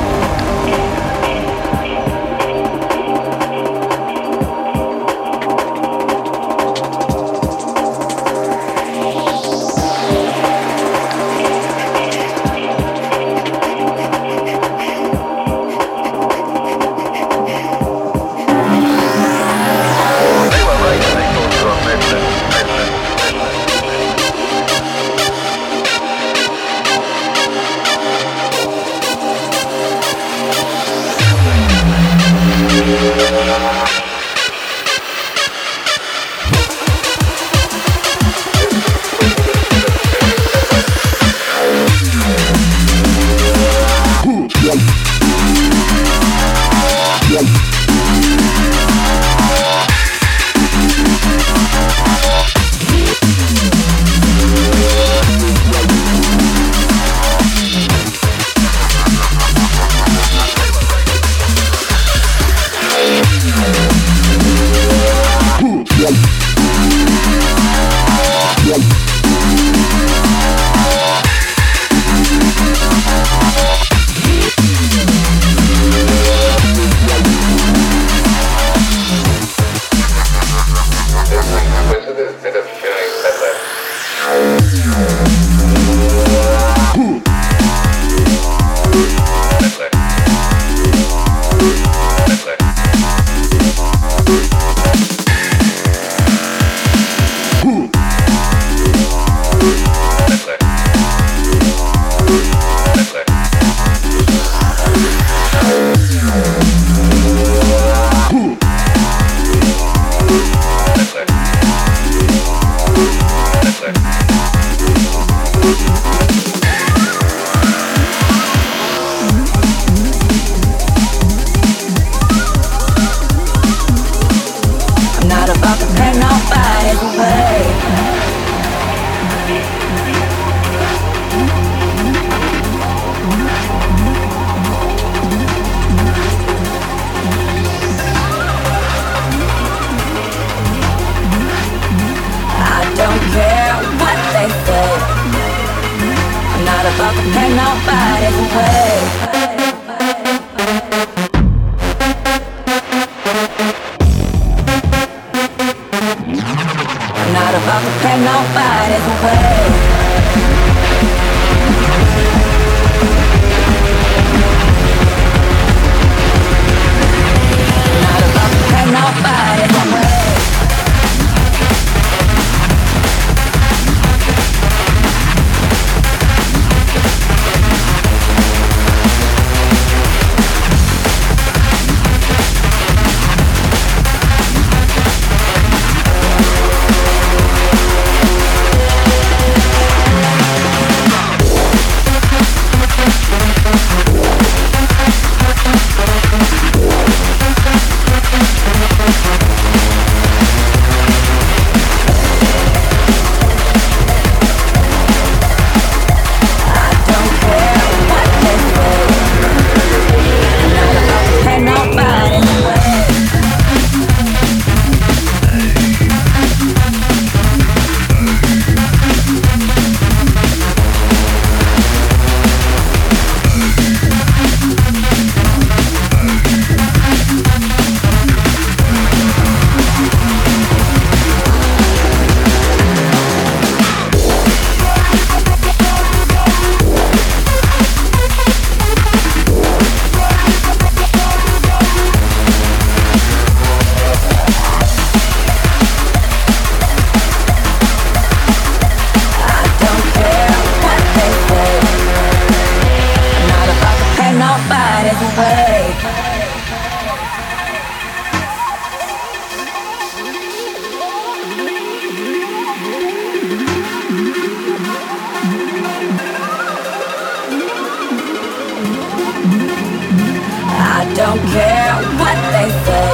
Don't 271.31 271.47
care 271.53 271.95
what 272.19 272.39
they 272.55 272.69
say. 272.85 273.09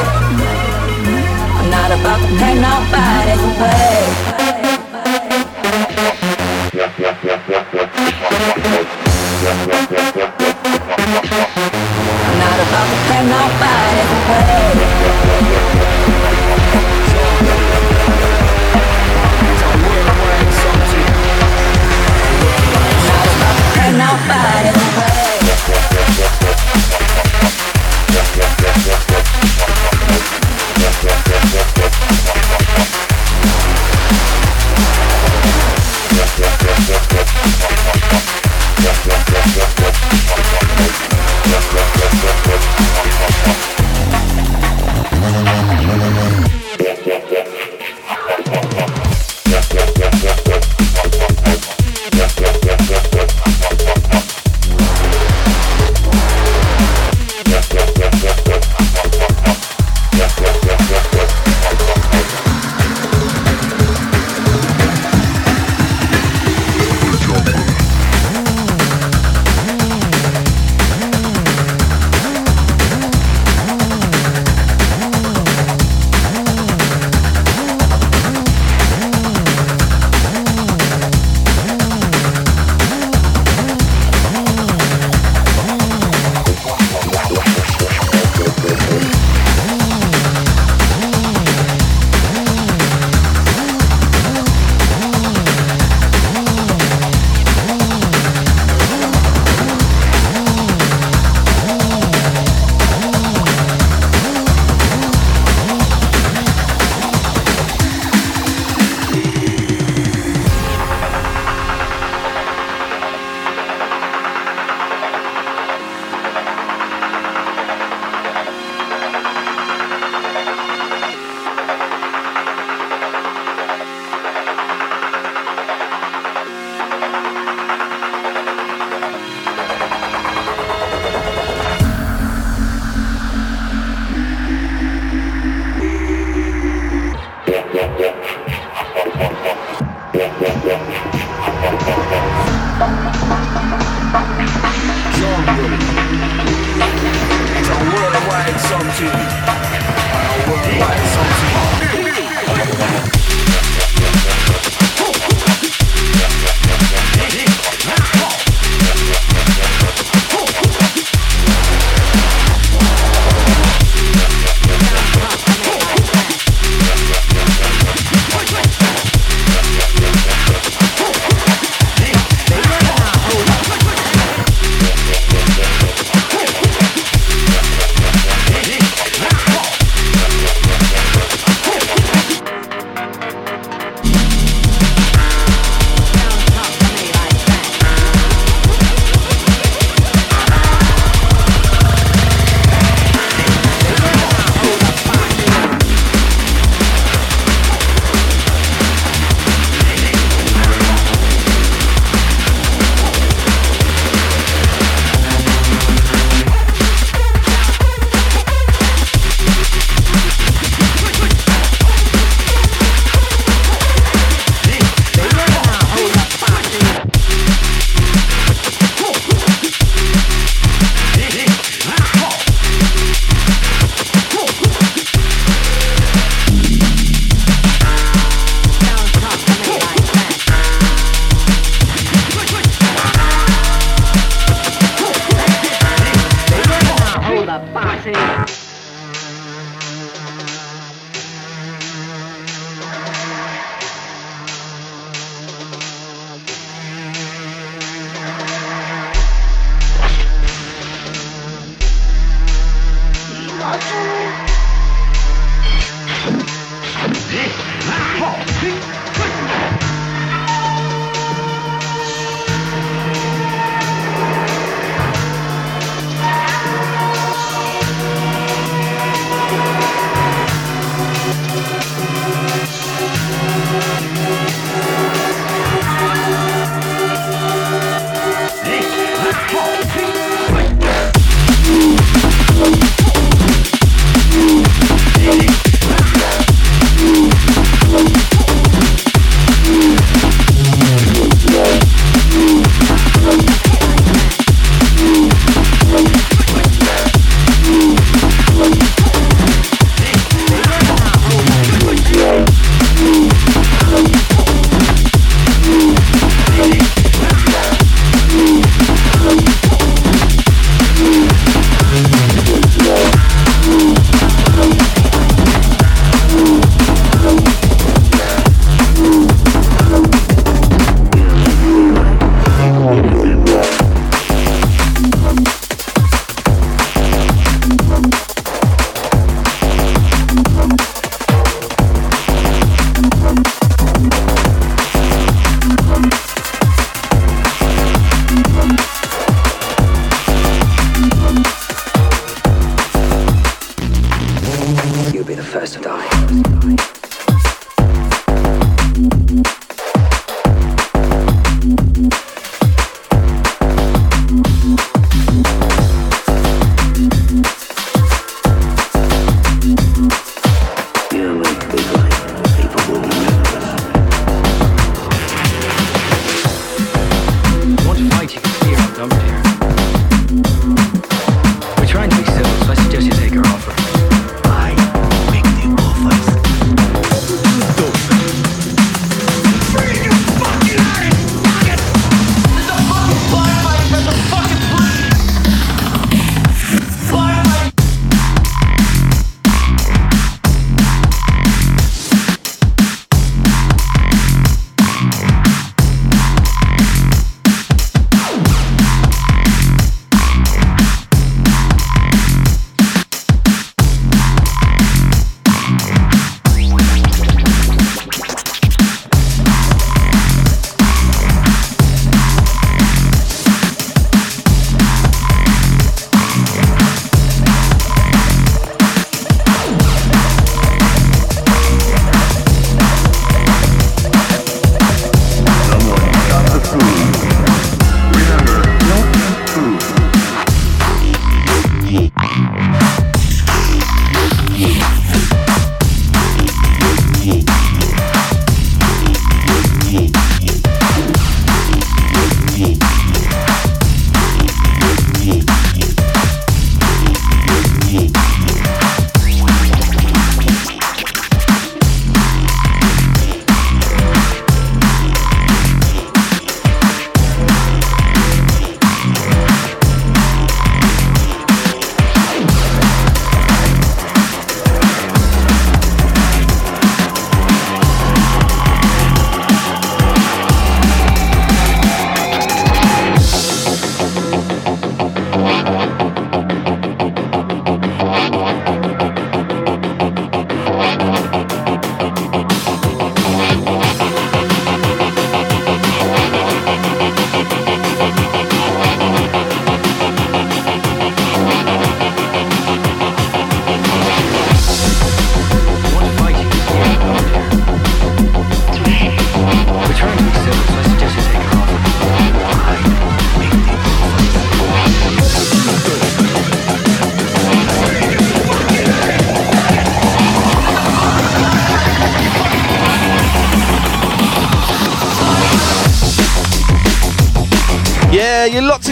I'm 1.58 1.68
not 1.70 1.90
about 1.92 2.20
to 2.20 2.28
pay 2.40 2.54
nobody 2.54 3.34
to 3.42 3.48
pay. 3.60 3.96
I'm 12.24 12.38
not 12.40 12.58
about 12.64 12.86
to 12.88 12.98
pay 13.08 13.22
nobody 13.36 14.00
to 15.50 15.55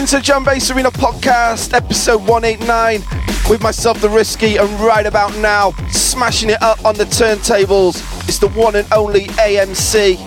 into 0.05 0.21
Drum 0.21 0.43
Bass 0.43 0.69
Arena 0.69 0.91
podcast, 0.91 1.73
episode 1.73 2.27
189, 2.27 3.01
with 3.49 3.63
myself, 3.63 3.99
The 4.01 4.07
Risky, 4.07 4.57
and 4.57 4.69
right 4.79 5.07
about 5.07 5.35
now, 5.37 5.71
smashing 5.89 6.51
it 6.51 6.61
up 6.61 6.85
on 6.85 6.93
the 6.93 7.05
turntables, 7.05 8.03
it's 8.29 8.37
the 8.37 8.49
one 8.49 8.75
and 8.75 8.87
only 8.93 9.21
AMC. 9.41 10.17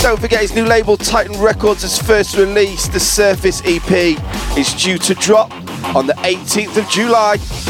Don't 0.00 0.20
forget 0.20 0.42
his 0.42 0.54
new 0.54 0.64
label, 0.64 0.96
Titan 0.96 1.40
Records, 1.40 1.82
has 1.82 2.00
first 2.00 2.36
released 2.36 2.92
the 2.92 3.00
Surface 3.00 3.60
EP. 3.64 3.90
is 4.56 4.72
due 4.74 4.98
to 4.98 5.14
drop 5.14 5.50
on 5.96 6.06
the 6.06 6.14
18th 6.22 6.76
of 6.76 6.88
July. 6.88 7.69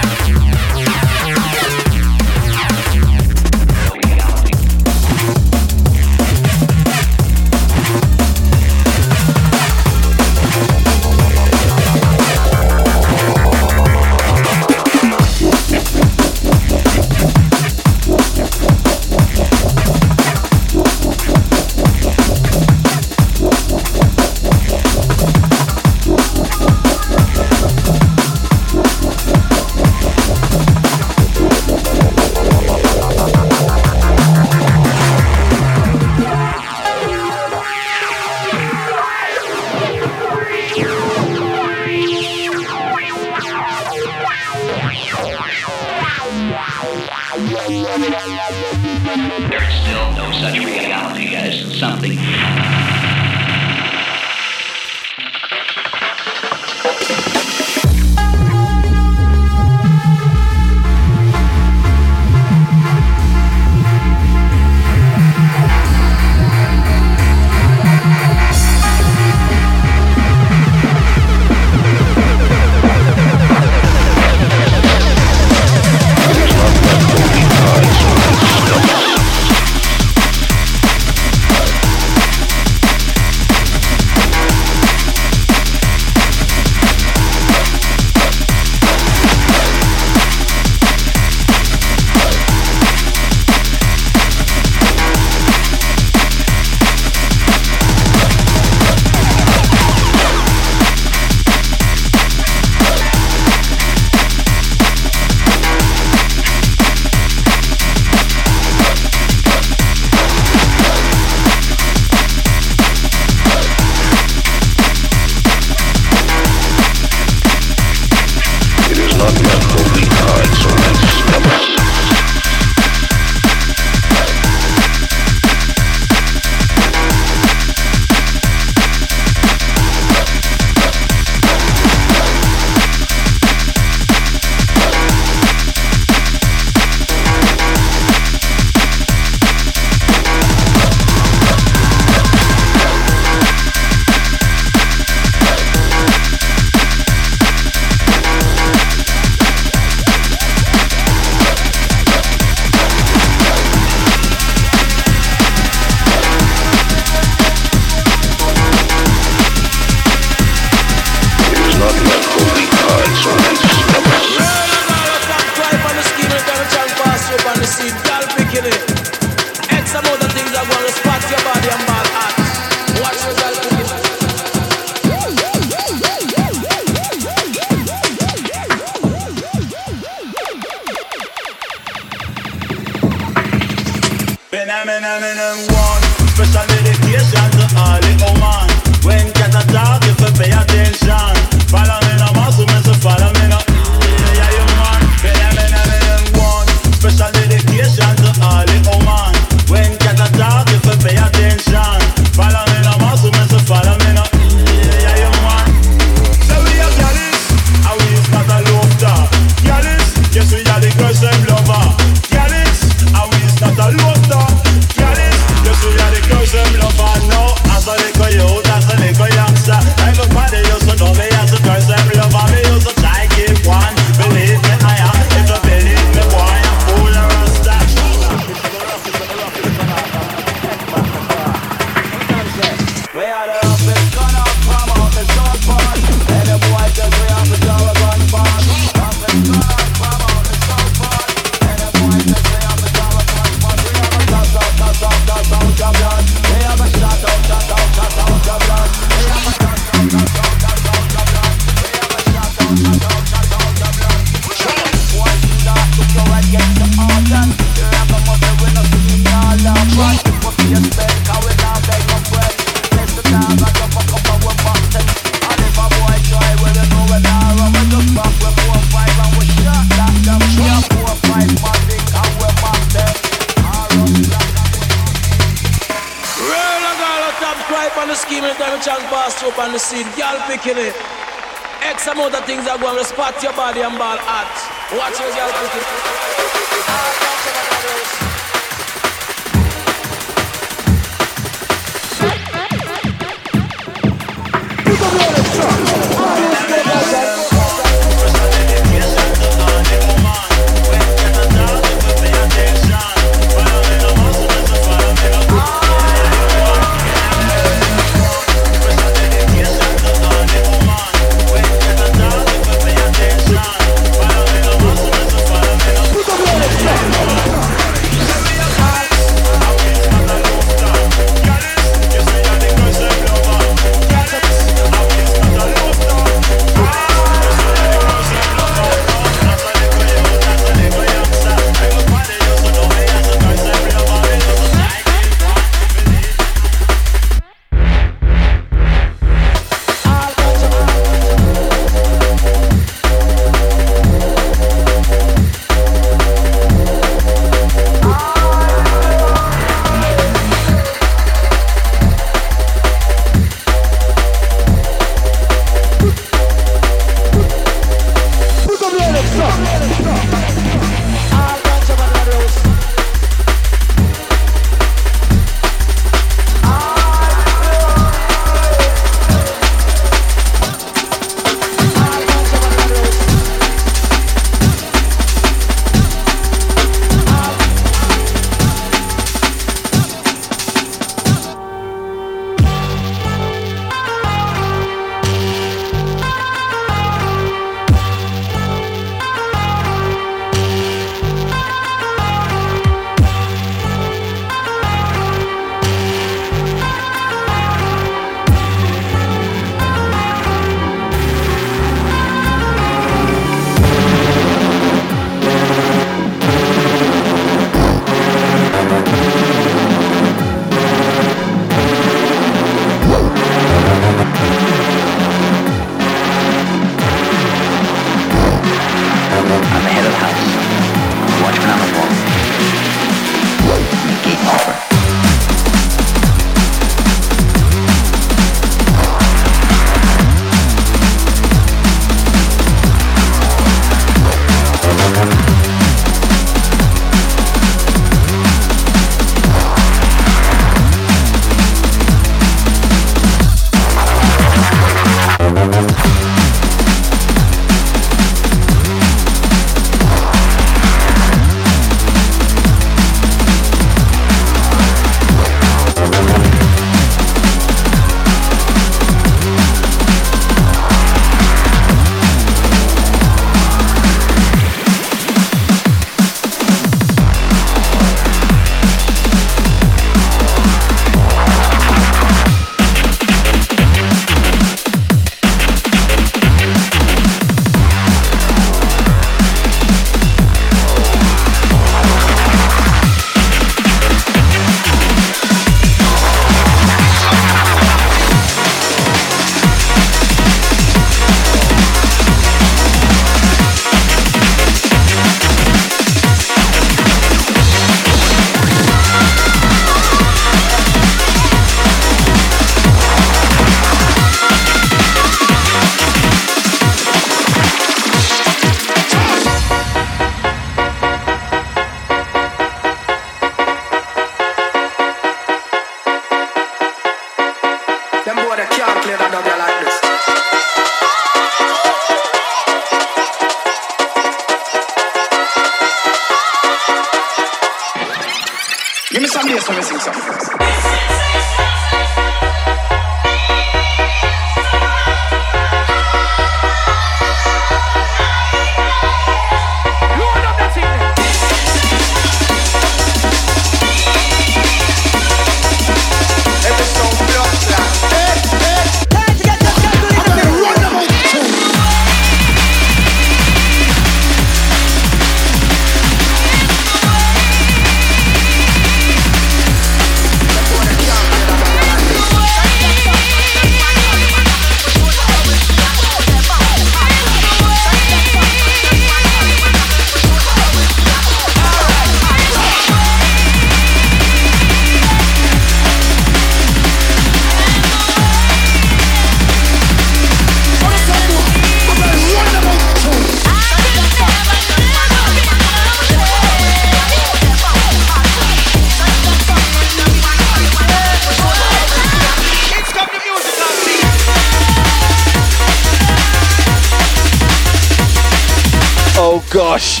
Oh 599.32 599.46
gosh. 599.52 600.00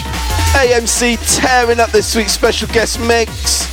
AMC 0.58 1.16
tearing 1.38 1.78
up 1.78 1.90
this 1.90 2.16
week's 2.16 2.32
special 2.32 2.66
guest 2.66 2.98
mix. 2.98 3.64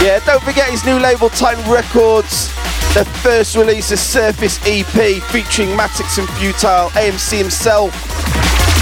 Yeah, 0.00 0.20
don't 0.24 0.40
forget 0.44 0.70
his 0.70 0.84
new 0.84 0.96
label 1.00 1.28
Titan 1.28 1.68
Records. 1.68 2.46
The 2.94 3.04
first 3.20 3.56
release 3.56 3.90
of 3.90 3.98
Surface 3.98 4.60
EP 4.64 5.20
featuring 5.24 5.70
Matix 5.70 6.18
and 6.20 6.28
Futile, 6.38 6.90
AMC 6.90 7.36
himself, 7.36 7.92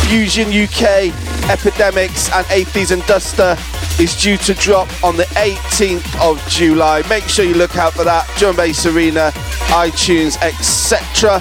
Fusion 0.06 0.48
UK, 0.48 1.10
Epidemics, 1.48 2.30
and 2.34 2.46
Athys 2.48 2.90
and 2.90 3.02
Duster 3.06 3.56
is 3.98 4.14
due 4.14 4.36
to 4.36 4.52
drop 4.52 4.88
on 5.02 5.16
the 5.16 5.24
18th 5.36 6.20
of 6.20 6.46
July. 6.50 7.02
Make 7.08 7.24
sure 7.24 7.46
you 7.46 7.54
look 7.54 7.78
out 7.78 7.94
for 7.94 8.04
that. 8.04 8.30
Drum 8.36 8.56
Bass 8.56 8.84
Arena, 8.84 9.30
iTunes, 9.72 10.36
etc. 10.42 11.40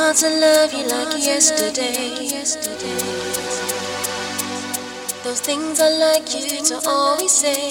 Want 0.00 0.16
to 0.16 0.30
love 0.30 0.72
you 0.72 0.88
like 0.88 1.24
yesterday. 1.24 2.26
Those 5.22 5.40
things 5.42 5.78
I 5.78 5.90
like 5.90 6.34
you 6.34 6.64
to 6.64 6.80
always 6.88 7.30
say. 7.30 7.70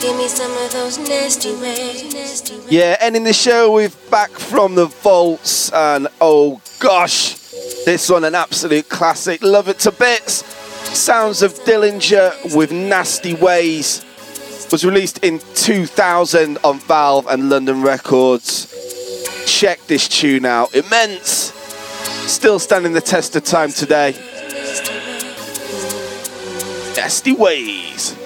Give 0.00 0.16
me 0.16 0.26
some 0.26 0.50
of 0.50 0.72
those 0.72 0.98
nasty 0.98 1.54
ways. 1.54 2.42
Yeah, 2.68 2.96
ending 2.98 3.22
the 3.22 3.32
show 3.32 3.72
with 3.72 3.96
Back 4.10 4.30
from 4.32 4.74
the 4.74 4.86
Vaults, 4.86 5.72
and 5.72 6.08
oh 6.20 6.60
gosh, 6.80 7.34
this 7.84 8.10
one 8.10 8.24
an 8.24 8.34
absolute 8.34 8.88
classic. 8.88 9.40
Love 9.40 9.68
it 9.68 9.78
to 9.78 9.92
bits. 9.92 10.44
Sounds 10.98 11.42
of 11.42 11.52
Dillinja 11.60 12.56
with 12.56 12.72
Nasty 12.72 13.34
Wayz 13.34 14.04
was 14.72 14.84
released 14.84 15.22
in 15.22 15.38
2000 15.54 16.58
on 16.64 16.78
Valve 16.80 17.28
and 17.28 17.48
London 17.48 17.82
Records. 17.82 18.71
Check 19.52 19.86
this 19.86 20.08
tune 20.08 20.46
out, 20.46 20.74
immense. 20.74 21.52
Still 22.26 22.58
standing 22.58 22.94
the 22.94 23.02
test 23.02 23.36
of 23.36 23.44
time 23.44 23.70
today. 23.70 24.12
Nasty 26.96 27.34
Wayz. 27.34 28.21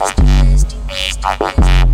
Este, 0.00 0.54
este, 0.54 0.76
este. 0.88 1.91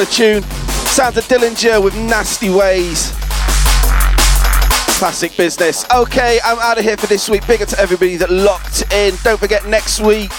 What 0.00 0.08
a 0.08 0.16
tune. 0.16 0.42
Sounds 0.88 1.18
of 1.18 1.24
Dillinja 1.24 1.84
with 1.84 1.94
Nasty 1.94 2.46
Wayz. 2.46 3.12
Classic 4.98 5.36
business. 5.36 5.84
Okay, 5.90 6.38
I'm 6.42 6.58
out 6.58 6.78
of 6.78 6.84
here 6.84 6.96
for 6.96 7.06
this 7.06 7.28
week. 7.28 7.46
Bigger 7.46 7.66
to 7.66 7.78
everybody 7.78 8.16
that 8.16 8.30
locked 8.30 8.90
in. 8.94 9.12
Don't 9.22 9.38
forget, 9.38 9.66
next 9.66 10.00
week, 10.00 10.30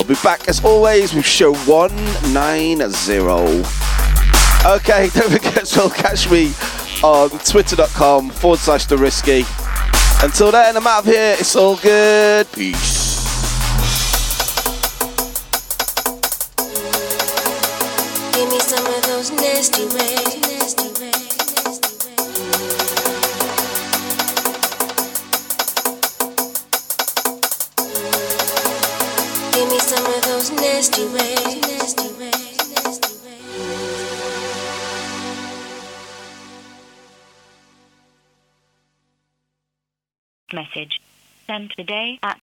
I'll 0.00 0.06
be 0.06 0.14
back 0.24 0.48
as 0.48 0.64
always 0.64 1.12
with 1.12 1.26
show 1.26 1.52
190. 1.66 2.84
Okay, 4.66 5.10
don't 5.12 5.30
forget 5.30 5.66
to 5.66 5.78
well, 5.78 5.90
catch 5.90 6.30
me 6.30 6.54
on 7.02 7.28
twitter.com 7.40 8.30
forward 8.30 8.60
slash 8.60 8.86
the 8.86 8.96
risky. 8.96 9.44
Until 10.22 10.50
then, 10.52 10.74
I'm 10.74 10.86
out 10.86 11.00
of 11.00 11.04
here. 11.04 11.36
It's 11.38 11.54
all 11.54 11.76
good. 11.76 12.50
Peace. 12.50 12.95
today 41.76 42.18
at 42.22 42.38